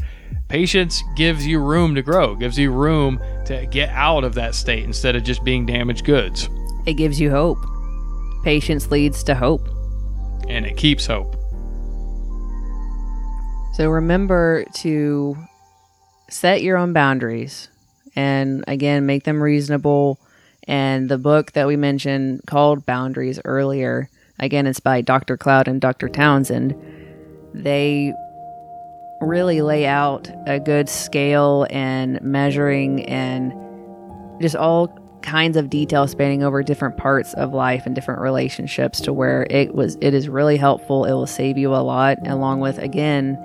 Patience 0.47 1.03
gives 1.15 1.45
you 1.45 1.59
room 1.59 1.95
to 1.95 2.01
grow, 2.01 2.35
gives 2.35 2.57
you 2.57 2.71
room 2.71 3.19
to 3.45 3.65
get 3.67 3.89
out 3.89 4.23
of 4.23 4.35
that 4.35 4.55
state 4.55 4.83
instead 4.83 5.15
of 5.15 5.23
just 5.23 5.43
being 5.43 5.65
damaged 5.65 6.05
goods. 6.05 6.49
It 6.85 6.93
gives 6.93 7.19
you 7.19 7.31
hope. 7.31 7.57
Patience 8.43 8.91
leads 8.91 9.23
to 9.23 9.35
hope. 9.35 9.67
And 10.47 10.65
it 10.65 10.77
keeps 10.77 11.05
hope. 11.05 11.35
So 13.73 13.89
remember 13.89 14.65
to 14.75 15.35
set 16.29 16.61
your 16.61 16.77
own 16.77 16.93
boundaries 16.93 17.69
and 18.15 18.63
again 18.67 19.05
make 19.05 19.23
them 19.23 19.41
reasonable 19.41 20.19
and 20.67 21.09
the 21.09 21.17
book 21.17 21.51
that 21.53 21.67
we 21.67 21.75
mentioned 21.75 22.41
called 22.47 22.85
boundaries 22.85 23.39
earlier 23.45 24.09
again 24.39 24.65
it's 24.65 24.79
by 24.79 25.01
dr 25.01 25.37
cloud 25.37 25.67
and 25.67 25.81
dr 25.81 26.07
townsend 26.09 26.75
they 27.53 28.13
really 29.21 29.61
lay 29.61 29.85
out 29.85 30.29
a 30.47 30.59
good 30.59 30.89
scale 30.89 31.67
and 31.69 32.21
measuring 32.21 33.05
and 33.05 33.53
just 34.41 34.55
all 34.55 34.87
kinds 35.23 35.57
of 35.57 35.69
detail 35.69 36.07
spanning 36.07 36.43
over 36.43 36.61
different 36.61 36.97
parts 36.97 37.33
of 37.35 37.53
life 37.53 37.85
and 37.85 37.95
different 37.95 38.21
relationships 38.21 39.01
to 39.01 39.13
where 39.13 39.47
it 39.49 39.73
was 39.73 39.97
it 40.01 40.13
is 40.13 40.29
really 40.29 40.57
helpful 40.57 41.05
it 41.05 41.13
will 41.13 41.25
save 41.25 41.57
you 41.57 41.73
a 41.73 41.77
lot 41.77 42.17
along 42.27 42.59
with 42.59 42.77
again 42.77 43.37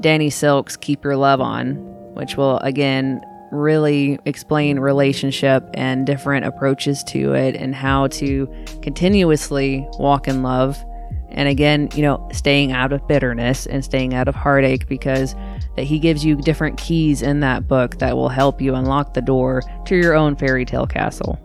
danny 0.00 0.30
silk's 0.30 0.76
keep 0.76 1.02
your 1.02 1.16
love 1.16 1.40
on 1.40 1.74
which 2.14 2.36
will 2.36 2.58
again 2.58 3.20
really 3.50 4.18
explain 4.24 4.78
relationship 4.78 5.68
and 5.74 6.06
different 6.06 6.44
approaches 6.44 7.02
to 7.04 7.34
it 7.34 7.54
and 7.56 7.74
how 7.74 8.06
to 8.08 8.48
continuously 8.82 9.86
walk 9.98 10.28
in 10.28 10.42
love. 10.42 10.82
And 11.30 11.48
again, 11.48 11.88
you 11.94 12.02
know, 12.02 12.28
staying 12.32 12.72
out 12.72 12.92
of 12.92 13.06
bitterness 13.06 13.66
and 13.66 13.84
staying 13.84 14.14
out 14.14 14.28
of 14.28 14.34
heartache 14.34 14.88
because 14.88 15.34
that 15.76 15.84
he 15.84 15.98
gives 15.98 16.24
you 16.24 16.36
different 16.36 16.78
keys 16.78 17.22
in 17.22 17.40
that 17.40 17.68
book 17.68 17.98
that 17.98 18.16
will 18.16 18.28
help 18.28 18.60
you 18.60 18.74
unlock 18.74 19.14
the 19.14 19.22
door 19.22 19.62
to 19.86 19.96
your 19.96 20.14
own 20.14 20.34
fairy 20.36 20.64
tale 20.64 20.86
castle. 20.86 21.38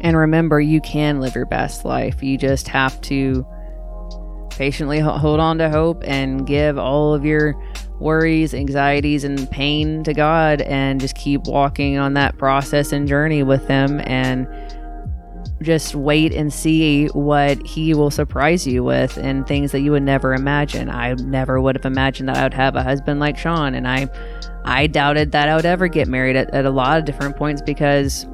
And 0.00 0.16
remember, 0.16 0.60
you 0.60 0.80
can 0.80 1.20
live 1.20 1.34
your 1.34 1.46
best 1.46 1.84
life. 1.84 2.22
You 2.22 2.36
just 2.38 2.68
have 2.68 3.00
to 3.02 3.46
patiently 4.50 4.98
hold 4.98 5.40
on 5.40 5.58
to 5.58 5.68
hope 5.68 6.02
and 6.06 6.46
give 6.46 6.78
all 6.78 7.14
of 7.14 7.24
your 7.24 7.54
worries, 8.00 8.54
anxieties, 8.54 9.24
and 9.24 9.50
pain 9.50 10.02
to 10.04 10.14
God 10.14 10.62
and 10.62 11.00
just 11.00 11.16
keep 11.16 11.44
walking 11.44 11.98
on 11.98 12.14
that 12.14 12.36
process 12.38 12.92
and 12.92 13.06
journey 13.06 13.42
with 13.42 13.66
Him 13.68 14.00
and 14.04 14.46
just 15.62 15.94
wait 15.94 16.32
and 16.32 16.52
see 16.52 17.06
what 17.08 17.64
He 17.66 17.94
will 17.94 18.10
surprise 18.10 18.66
you 18.66 18.84
with 18.84 19.16
and 19.16 19.46
things 19.46 19.72
that 19.72 19.80
you 19.80 19.90
would 19.92 20.02
never 20.02 20.34
imagine. 20.34 20.90
I 20.90 21.14
never 21.14 21.60
would 21.60 21.76
have 21.76 21.86
imagined 21.86 22.28
that 22.28 22.36
I 22.36 22.42
would 22.42 22.54
have 22.54 22.76
a 22.76 22.82
husband 22.82 23.20
like 23.20 23.38
Sean, 23.38 23.74
and 23.74 23.88
I, 23.88 24.08
I 24.64 24.86
doubted 24.86 25.32
that 25.32 25.48
I 25.48 25.56
would 25.56 25.66
ever 25.66 25.88
get 25.88 26.08
married 26.08 26.36
at, 26.36 26.50
at 26.50 26.66
a 26.66 26.70
lot 26.70 26.98
of 26.98 27.04
different 27.04 27.36
points 27.36 27.62
because 27.62 28.26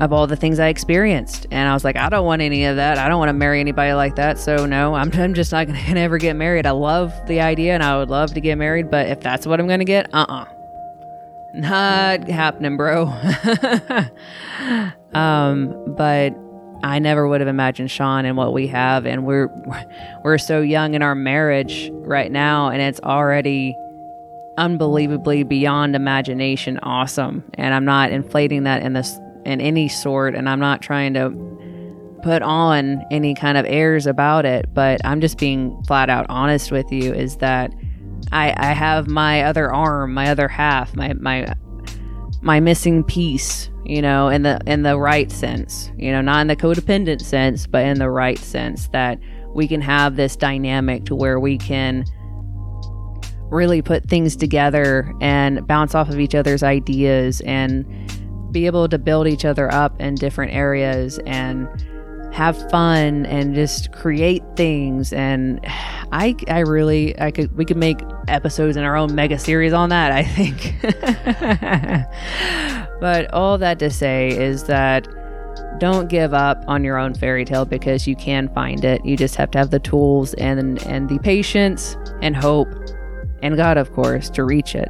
of 0.00 0.12
all 0.12 0.26
the 0.26 0.36
things 0.36 0.58
I 0.58 0.68
experienced. 0.68 1.46
And 1.50 1.68
I 1.68 1.72
was 1.72 1.84
like, 1.84 1.96
I 1.96 2.08
don't 2.08 2.26
want 2.26 2.42
any 2.42 2.64
of 2.64 2.76
that. 2.76 2.98
I 2.98 3.08
don't 3.08 3.18
want 3.18 3.28
to 3.28 3.34
marry 3.34 3.60
anybody 3.60 3.92
like 3.92 4.16
that. 4.16 4.38
So, 4.38 4.66
no, 4.66 4.94
I'm, 4.94 5.10
I'm 5.14 5.34
just 5.34 5.52
not 5.52 5.66
going 5.66 5.78
to 5.94 5.98
ever 5.98 6.18
get 6.18 6.34
married. 6.36 6.66
I 6.66 6.72
love 6.72 7.12
the 7.26 7.40
idea 7.40 7.74
and 7.74 7.82
I 7.82 7.96
would 7.98 8.10
love 8.10 8.34
to 8.34 8.40
get 8.40 8.58
married, 8.58 8.90
but 8.90 9.08
if 9.08 9.20
that's 9.20 9.46
what 9.46 9.60
I'm 9.60 9.66
going 9.66 9.80
to 9.80 9.84
get, 9.84 10.12
uh 10.12 10.26
uh 10.28 10.44
Not 11.54 12.28
happening, 12.28 12.76
bro. 12.76 13.04
um, 15.14 15.94
but 15.96 16.34
I 16.82 16.98
never 16.98 17.28
would 17.28 17.40
have 17.40 17.48
imagined 17.48 17.90
Sean 17.90 18.24
and 18.24 18.36
what 18.36 18.52
we 18.52 18.66
have. 18.66 19.06
And 19.06 19.24
we're, 19.24 19.48
we're 20.24 20.38
so 20.38 20.60
young 20.60 20.94
in 20.94 21.02
our 21.02 21.14
marriage 21.14 21.90
right 21.92 22.30
now, 22.30 22.68
and 22.68 22.82
it's 22.82 23.00
already 23.00 23.76
unbelievably 24.58 25.44
beyond 25.44 25.96
imagination 25.96 26.78
awesome. 26.82 27.44
And 27.54 27.74
I'm 27.74 27.84
not 27.84 28.12
inflating 28.12 28.64
that 28.64 28.82
in 28.82 28.92
this 28.92 29.18
in 29.44 29.60
any 29.60 29.88
sort, 29.88 30.34
and 30.34 30.48
I'm 30.48 30.60
not 30.60 30.80
trying 30.80 31.12
to 31.14 31.30
put 32.22 32.40
on 32.40 33.04
any 33.10 33.34
kind 33.34 33.58
of 33.58 33.66
airs 33.66 34.06
about 34.06 34.46
it, 34.46 34.72
but 34.72 35.04
I'm 35.04 35.20
just 35.20 35.36
being 35.36 35.82
flat 35.86 36.08
out 36.08 36.24
honest 36.30 36.72
with 36.72 36.90
you 36.90 37.12
is 37.12 37.36
that 37.36 37.70
I, 38.34 38.52
I 38.56 38.72
have 38.72 39.06
my 39.06 39.44
other 39.44 39.72
arm, 39.72 40.12
my 40.12 40.28
other 40.28 40.48
half, 40.48 40.96
my 40.96 41.14
my 41.14 41.54
my 42.42 42.58
missing 42.58 43.04
piece, 43.04 43.70
you 43.84 44.02
know, 44.02 44.28
in 44.28 44.42
the 44.42 44.60
in 44.66 44.82
the 44.82 44.98
right 44.98 45.30
sense, 45.30 45.92
you 45.96 46.10
know, 46.10 46.20
not 46.20 46.40
in 46.40 46.48
the 46.48 46.56
codependent 46.56 47.22
sense, 47.22 47.68
but 47.68 47.86
in 47.86 48.00
the 48.00 48.10
right 48.10 48.38
sense 48.38 48.88
that 48.88 49.20
we 49.54 49.68
can 49.68 49.80
have 49.80 50.16
this 50.16 50.34
dynamic 50.34 51.04
to 51.04 51.14
where 51.14 51.38
we 51.38 51.56
can 51.56 52.04
really 53.50 53.80
put 53.80 54.04
things 54.04 54.34
together 54.34 55.14
and 55.20 55.64
bounce 55.68 55.94
off 55.94 56.08
of 56.08 56.18
each 56.18 56.34
other's 56.34 56.64
ideas 56.64 57.40
and 57.42 57.86
be 58.50 58.66
able 58.66 58.88
to 58.88 58.98
build 58.98 59.28
each 59.28 59.44
other 59.44 59.72
up 59.72 60.00
in 60.00 60.16
different 60.16 60.52
areas 60.52 61.20
and 61.24 61.68
have 62.34 62.68
fun 62.68 63.24
and 63.26 63.54
just 63.54 63.92
create 63.92 64.42
things 64.56 65.12
and 65.12 65.60
I 66.10 66.34
I 66.48 66.60
really 66.60 67.18
I 67.20 67.30
could 67.30 67.56
we 67.56 67.64
could 67.64 67.76
make 67.76 68.00
episodes 68.26 68.76
in 68.76 68.82
our 68.82 68.96
own 68.96 69.14
mega 69.14 69.38
series 69.38 69.72
on 69.72 69.90
that, 69.90 70.10
I 70.10 70.24
think. 70.24 70.74
but 73.00 73.32
all 73.32 73.56
that 73.58 73.78
to 73.78 73.88
say 73.88 74.30
is 74.30 74.64
that 74.64 75.06
don't 75.78 76.08
give 76.08 76.34
up 76.34 76.64
on 76.66 76.82
your 76.82 76.98
own 76.98 77.14
fairy 77.14 77.44
tale 77.44 77.66
because 77.66 78.08
you 78.08 78.16
can 78.16 78.48
find 78.48 78.84
it. 78.84 79.04
You 79.04 79.16
just 79.16 79.36
have 79.36 79.52
to 79.52 79.58
have 79.58 79.70
the 79.70 79.78
tools 79.78 80.34
and 80.34 80.84
and 80.86 81.08
the 81.08 81.20
patience 81.20 81.96
and 82.20 82.34
hope 82.34 82.66
and 83.42 83.56
God 83.56 83.76
of 83.76 83.92
course 83.92 84.28
to 84.30 84.42
reach 84.42 84.74
it. 84.74 84.88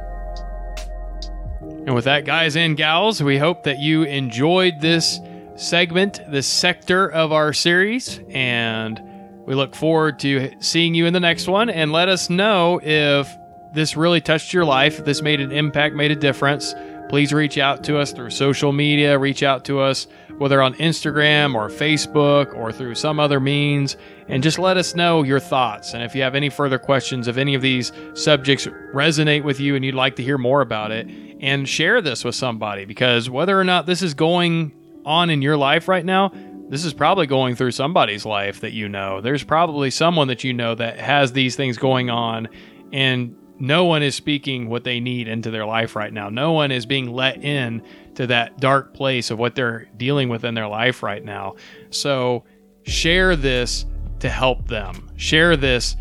And 1.61 1.93
with 1.93 2.05
that, 2.05 2.25
guys 2.25 2.57
and 2.57 2.75
gals, 2.75 3.21
we 3.21 3.37
hope 3.37 3.65
that 3.65 3.77
you 3.77 4.01
enjoyed 4.01 4.79
this 4.79 5.19
segment, 5.55 6.19
this 6.29 6.47
sector 6.47 7.09
of 7.11 7.31
our 7.31 7.53
series, 7.53 8.19
and 8.29 9.01
we 9.45 9.55
look 9.55 9.75
forward 9.75 10.19
to 10.19 10.51
seeing 10.59 10.93
you 10.95 11.05
in 11.05 11.13
the 11.13 11.19
next 11.19 11.47
one. 11.47 11.69
And 11.69 11.91
let 11.91 12.09
us 12.09 12.29
know 12.29 12.79
if 12.83 13.29
this 13.73 13.95
really 13.95 14.21
touched 14.21 14.53
your 14.53 14.65
life, 14.65 14.99
if 14.99 15.05
this 15.05 15.21
made 15.21 15.39
an 15.41 15.51
impact, 15.51 15.95
made 15.95 16.11
a 16.11 16.15
difference. 16.15 16.73
Please 17.09 17.31
reach 17.31 17.57
out 17.57 17.83
to 17.83 17.97
us 17.97 18.11
through 18.11 18.31
social 18.31 18.71
media, 18.71 19.17
reach 19.17 19.43
out 19.43 19.65
to 19.65 19.79
us 19.79 20.07
whether 20.37 20.61
on 20.61 20.73
Instagram 20.75 21.55
or 21.55 21.69
Facebook 21.69 22.53
or 22.55 22.71
through 22.71 22.95
some 22.95 23.19
other 23.19 23.39
means, 23.39 23.95
and 24.27 24.43
just 24.43 24.59
let 24.59 24.75
us 24.75 24.95
know 24.95 25.23
your 25.23 25.39
thoughts. 25.39 25.93
And 25.93 26.03
if 26.03 26.15
you 26.15 26.23
have 26.23 26.35
any 26.35 26.49
further 26.49 26.77
questions, 26.77 27.27
if 27.27 27.37
any 27.37 27.53
of 27.53 27.61
these 27.61 27.91
subjects 28.15 28.65
resonate 28.93 29.43
with 29.43 29.59
you 29.59 29.75
and 29.75 29.85
you'd 29.85 29.95
like 29.95 30.17
to 30.17 30.23
hear 30.23 30.37
more 30.37 30.61
about 30.61 30.91
it, 30.91 31.07
and 31.39 31.69
share 31.69 32.01
this 32.01 32.23
with 32.23 32.35
somebody 32.35 32.85
because 32.85 33.29
whether 33.29 33.59
or 33.59 33.63
not 33.63 33.85
this 33.85 34.01
is 34.01 34.13
going 34.13 34.71
on 35.05 35.29
in 35.29 35.41
your 35.41 35.57
life 35.57 35.87
right 35.87 36.05
now, 36.05 36.31
this 36.69 36.83
is 36.83 36.93
probably 36.93 37.27
going 37.27 37.55
through 37.55 37.71
somebody's 37.71 38.25
life 38.25 38.61
that 38.61 38.73
you 38.73 38.89
know. 38.89 39.21
There's 39.21 39.43
probably 39.43 39.91
someone 39.91 40.27
that 40.29 40.43
you 40.43 40.53
know 40.53 40.75
that 40.75 40.99
has 40.99 41.31
these 41.31 41.55
things 41.55 41.77
going 41.77 42.09
on, 42.09 42.47
and 42.91 43.35
no 43.59 43.85
one 43.85 44.03
is 44.03 44.15
speaking 44.15 44.67
what 44.67 44.83
they 44.83 44.99
need 44.99 45.27
into 45.27 45.51
their 45.51 45.65
life 45.65 45.95
right 45.95 46.11
now. 46.11 46.29
No 46.29 46.51
one 46.51 46.71
is 46.71 46.85
being 46.85 47.11
let 47.11 47.43
in 47.43 47.83
to 48.15 48.27
that 48.27 48.59
dark 48.59 48.93
place 48.93 49.31
of 49.31 49.39
what 49.39 49.55
they're 49.55 49.87
dealing 49.97 50.29
with 50.29 50.43
in 50.43 50.55
their 50.55 50.67
life 50.67 51.03
right 51.03 51.23
now. 51.23 51.55
So 51.91 52.43
share 52.83 53.35
this 53.35 53.85
to 54.19 54.29
help 54.29 54.67
them. 54.67 55.11
Share 55.15 55.55
this 55.55 55.95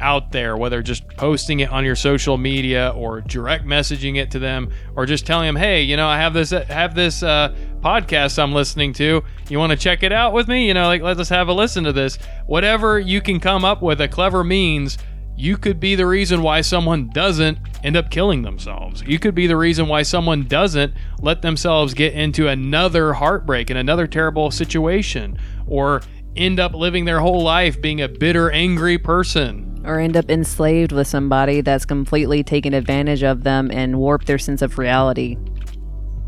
out 0.00 0.32
there, 0.32 0.56
whether 0.56 0.82
just 0.82 1.06
posting 1.16 1.60
it 1.60 1.70
on 1.70 1.84
your 1.84 1.96
social 1.96 2.36
media 2.36 2.92
or 2.96 3.20
direct 3.20 3.64
messaging 3.64 4.16
it 4.16 4.30
to 4.32 4.38
them, 4.38 4.70
or 4.96 5.06
just 5.06 5.26
telling 5.26 5.46
them, 5.46 5.56
"Hey, 5.56 5.82
you 5.82 5.96
know, 5.96 6.06
I 6.06 6.18
have 6.18 6.34
this 6.34 6.50
have 6.50 6.94
this 6.94 7.22
uh, 7.22 7.54
podcast 7.80 8.42
I'm 8.42 8.52
listening 8.52 8.92
to. 8.94 9.22
You 9.48 9.58
want 9.58 9.70
to 9.70 9.76
check 9.76 10.02
it 10.02 10.12
out 10.12 10.32
with 10.32 10.48
me? 10.48 10.66
You 10.66 10.74
know, 10.74 10.86
like 10.86 11.02
let 11.02 11.18
us 11.18 11.28
have 11.28 11.48
a 11.48 11.52
listen 11.52 11.84
to 11.84 11.92
this. 11.92 12.18
Whatever 12.46 12.98
you 12.98 13.20
can 13.20 13.40
come 13.40 13.64
up 13.64 13.82
with 13.82 14.00
a 14.00 14.08
clever 14.08 14.44
means." 14.44 14.98
You 15.36 15.56
could 15.56 15.80
be 15.80 15.96
the 15.96 16.06
reason 16.06 16.42
why 16.42 16.60
someone 16.60 17.10
doesn't 17.12 17.58
end 17.82 17.96
up 17.96 18.08
killing 18.08 18.42
themselves. 18.42 19.02
You 19.02 19.18
could 19.18 19.34
be 19.34 19.48
the 19.48 19.56
reason 19.56 19.88
why 19.88 20.02
someone 20.02 20.44
doesn't 20.44 20.94
let 21.20 21.42
themselves 21.42 21.92
get 21.92 22.14
into 22.14 22.46
another 22.46 23.14
heartbreak 23.14 23.68
and 23.68 23.76
another 23.76 24.06
terrible 24.06 24.52
situation, 24.52 25.36
or 25.66 26.02
end 26.36 26.60
up 26.60 26.72
living 26.72 27.04
their 27.04 27.18
whole 27.18 27.42
life 27.42 27.80
being 27.82 28.00
a 28.00 28.08
bitter, 28.08 28.48
angry 28.52 28.96
person. 28.96 29.73
Or 29.84 30.00
end 30.00 30.16
up 30.16 30.30
enslaved 30.30 30.92
with 30.92 31.06
somebody 31.06 31.60
that's 31.60 31.84
completely 31.84 32.42
taken 32.42 32.72
advantage 32.72 33.22
of 33.22 33.44
them 33.44 33.70
and 33.70 33.98
warped 33.98 34.26
their 34.26 34.38
sense 34.38 34.62
of 34.62 34.78
reality. 34.78 35.36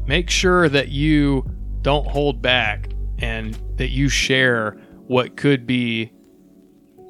Make 0.07 0.31
sure 0.31 0.69
that 0.69 0.89
you 0.89 1.45
don't 1.83 2.07
hold 2.07 2.43
back 2.43 2.91
and 3.19 3.59
that 3.77 3.89
you 3.89 4.09
share 4.09 4.77
what 5.07 5.37
could 5.37 5.67
be 5.67 6.13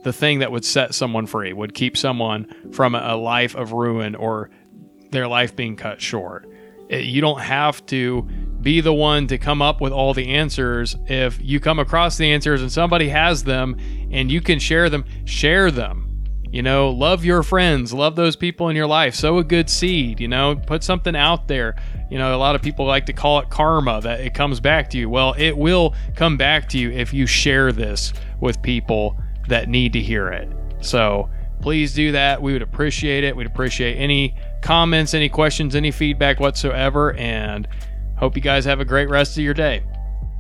the 0.05 0.13
thing 0.13 0.39
that 0.39 0.53
would 0.53 0.65
set 0.65 0.95
someone 0.95 1.27
free, 1.27 1.53
would 1.53 1.75
keep 1.75 1.97
someone 1.97 2.47
from 2.73 2.95
a 2.95 3.17
life 3.17 3.57
of 3.57 3.73
ruin 3.73 4.15
or 4.15 4.51
their 5.11 5.27
life 5.27 5.57
being 5.57 5.75
cut 5.75 6.01
short. 6.01 6.49
You 6.89 7.21
don't 7.21 7.41
have 7.41 7.85
to 7.87 8.23
be 8.61 8.81
the 8.81 8.93
one 8.93 9.27
to 9.27 9.39
come 9.39 9.61
up 9.61 9.81
with 9.81 9.93
all 9.93 10.15
the 10.15 10.29
answers. 10.29 10.95
If 11.07 11.41
you 11.43 11.59
come 11.59 11.81
across 11.81 12.19
the 12.19 12.33
answers 12.33 12.63
and 12.63 12.71
somebody 12.71 13.09
has 13.09 13.43
them 13.43 13.77
and 14.13 14.31
you 14.31 14.41
can 14.41 14.61
share 14.61 14.89
them, 14.89 15.05
share 15.25 15.73
them. 15.73 16.06
You 16.51 16.63
know, 16.63 16.91
love 16.91 17.25
your 17.25 17.43
friends, 17.43 17.93
love 17.93 18.17
those 18.17 18.37
people 18.37 18.69
in 18.69 18.77
your 18.77 18.87
life. 18.87 19.15
Sow 19.15 19.39
a 19.39 19.45
good 19.45 19.69
seed, 19.69 20.21
you 20.21 20.29
know, 20.29 20.57
put 20.57 20.85
something 20.85 21.17
out 21.17 21.49
there. 21.49 21.75
You 22.11 22.19
know, 22.19 22.35
a 22.35 22.39
lot 22.39 22.55
of 22.55 22.63
people 22.63 22.87
like 22.87 23.07
to 23.07 23.13
call 23.13 23.41
it 23.41 23.51
karma 23.51 24.01
that 24.03 24.21
it 24.21 24.33
comes 24.33 24.61
back 24.61 24.91
to 24.91 24.99
you. 24.99 25.11
Well, 25.11 25.35
it 25.37 25.57
will 25.57 25.95
come 26.15 26.37
back 26.37 26.69
to 26.71 26.79
you 26.79 26.91
if 26.91 27.13
you 27.13 27.27
share 27.27 27.73
this 27.73 28.13
with 28.41 28.63
people 28.63 29.19
that 29.49 29.69
need 29.69 29.93
to 29.95 30.01
hear 30.01 30.29
it. 30.29 30.49
So 30.81 31.29
please 31.61 31.95
do 31.95 32.13
that. 32.13 32.41
We 32.41 32.53
would 32.53 32.63
appreciate 32.63 33.25
it. 33.25 33.35
We'd 33.35 33.47
appreciate 33.47 33.97
any 33.97 34.37
comments, 34.63 35.15
any 35.15 35.29
questions, 35.29 35.75
any 35.75 35.91
feedback 35.91 36.39
whatsoever. 36.39 37.13
And 37.15 37.67
hope 38.17 38.37
you 38.37 38.43
guys 38.43 38.65
have 38.65 38.81
a 38.81 38.85
great 38.85 39.09
rest 39.09 39.37
of 39.37 39.43
your 39.43 39.55
day. 39.55 39.83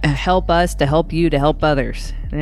Uh, 0.05 0.09
help 0.09 0.51
us 0.51 0.75
to 0.77 0.87
help 0.87 1.13
you 1.13 1.31
to 1.31 1.39
help 1.39 1.65
others. 1.65 2.13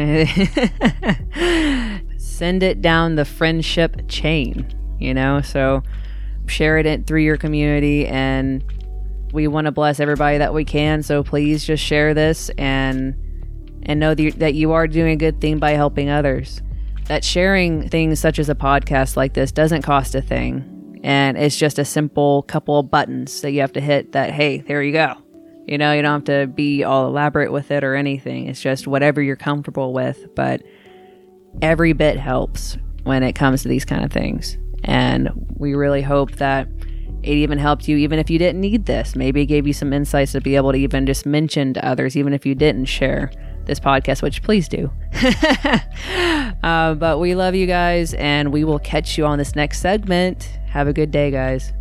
Send 2.34 2.64
it 2.64 2.82
down 2.82 3.14
the 3.14 3.24
friendship 3.24 4.08
chain, 4.08 4.66
you 4.98 5.14
know? 5.14 5.40
So 5.40 5.82
share 6.46 6.78
it 6.78 7.06
through 7.06 7.22
your 7.22 7.36
community 7.36 8.06
and 8.06 8.64
we 9.32 9.46
want 9.46 9.66
to 9.66 9.70
bless 9.70 10.00
everybody 10.00 10.38
that 10.38 10.52
we 10.52 10.64
can. 10.64 11.02
So 11.04 11.22
please 11.22 11.64
just 11.64 11.82
share 11.82 12.12
this 12.12 12.50
and 12.58 13.14
and 13.84 14.00
know 14.00 14.14
that 14.14 14.54
you 14.54 14.72
are 14.72 14.88
doing 14.88 15.12
a 15.12 15.16
good 15.16 15.40
thing 15.40 15.58
by 15.58 15.72
helping 15.72 16.08
others. 16.08 16.60
That 17.04 17.22
sharing 17.22 17.88
things 17.88 18.18
such 18.18 18.38
as 18.38 18.48
a 18.48 18.54
podcast 18.54 19.16
like 19.16 19.34
this 19.34 19.52
doesn't 19.52 19.82
cost 19.82 20.14
a 20.14 20.22
thing. 20.22 21.00
And 21.04 21.36
it's 21.36 21.56
just 21.56 21.78
a 21.78 21.84
simple 21.84 22.42
couple 22.42 22.78
of 22.78 22.90
buttons 22.90 23.42
that 23.42 23.52
you 23.52 23.60
have 23.60 23.74
to 23.74 23.80
hit 23.80 24.12
that, 24.12 24.30
hey, 24.30 24.58
there 24.58 24.82
you 24.82 24.92
go. 24.92 25.14
You 25.66 25.78
know, 25.78 25.92
you 25.92 26.02
don't 26.02 26.12
have 26.12 26.24
to 26.24 26.46
be 26.46 26.82
all 26.82 27.06
elaborate 27.06 27.52
with 27.52 27.70
it 27.70 27.84
or 27.84 27.94
anything. 27.94 28.48
It's 28.48 28.60
just 28.60 28.86
whatever 28.86 29.22
you're 29.22 29.36
comfortable 29.36 29.92
with. 29.92 30.34
But 30.34 30.62
every 31.62 31.92
bit 31.92 32.18
helps 32.18 32.76
when 33.04 33.22
it 33.22 33.34
comes 33.34 33.62
to 33.62 33.68
these 33.68 33.84
kind 33.84 34.04
of 34.04 34.10
things. 34.12 34.56
And 34.84 35.30
we 35.56 35.74
really 35.74 36.02
hope 36.02 36.32
that 36.32 36.68
it 37.22 37.32
even 37.32 37.58
helped 37.58 37.88
you, 37.88 37.96
even 37.96 38.18
if 38.18 38.28
you 38.28 38.38
didn't 38.38 38.60
need 38.60 38.84
this. 38.84 39.16
Maybe 39.16 39.42
it 39.42 39.46
gave 39.46 39.66
you 39.66 39.72
some 39.72 39.92
insights 39.92 40.32
to 40.32 40.40
be 40.40 40.56
able 40.56 40.72
to 40.72 40.78
even 40.78 41.06
just 41.06 41.24
mention 41.24 41.72
to 41.74 41.84
others, 41.86 42.16
even 42.16 42.34
if 42.34 42.44
you 42.44 42.54
didn't 42.54 42.84
share 42.84 43.30
this 43.64 43.80
podcast, 43.80 44.20
which 44.20 44.42
please 44.42 44.68
do. 44.68 44.90
uh, 46.62 46.94
but 46.94 47.18
we 47.18 47.34
love 47.34 47.54
you 47.54 47.66
guys, 47.66 48.12
and 48.14 48.52
we 48.52 48.62
will 48.62 48.78
catch 48.78 49.16
you 49.16 49.24
on 49.24 49.38
this 49.38 49.56
next 49.56 49.80
segment. 49.80 50.58
Have 50.66 50.86
a 50.86 50.92
good 50.92 51.10
day, 51.10 51.30
guys. 51.30 51.72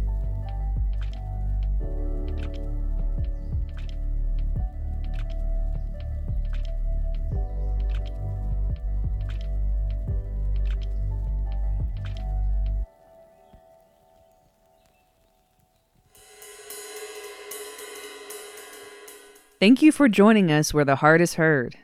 Thank 19.64 19.82
you 19.82 19.94
for 19.94 20.10
joining 20.10 20.52
us 20.52 20.74
where 20.74 20.84
the 20.84 20.98
heart 20.98 21.22
is 21.22 21.36
heard. 21.36 21.78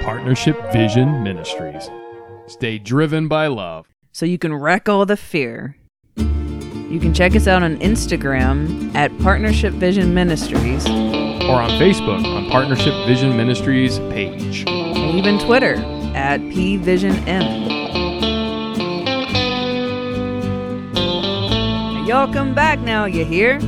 Partnership 0.00 0.56
Vision 0.72 1.22
Ministries. 1.22 1.90
Stay 2.46 2.78
driven 2.78 3.28
by 3.28 3.48
love. 3.48 3.86
So 4.12 4.24
you 4.24 4.38
can 4.38 4.54
wreck 4.54 4.88
all 4.88 5.04
the 5.04 5.18
fear. 5.18 5.76
You 6.16 6.98
can 6.98 7.12
check 7.12 7.36
us 7.36 7.46
out 7.46 7.62
on 7.62 7.76
Instagram 7.80 8.94
at 8.94 9.10
Partnership 9.18 9.74
Vision 9.74 10.14
Ministries 10.14 10.86
or 10.86 11.60
on 11.60 11.68
Facebook 11.78 12.24
on 12.24 12.50
Partnership 12.50 12.94
Vision 13.06 13.36
Ministries 13.36 13.98
page. 13.98 14.64
And 14.66 15.18
even 15.18 15.38
Twitter 15.38 15.74
at 16.14 16.40
PVisionM. 16.40 17.75
Y'all 22.16 22.32
come 22.32 22.54
back 22.54 22.78
now, 22.78 23.04
you 23.04 23.26
hear? 23.26 23.60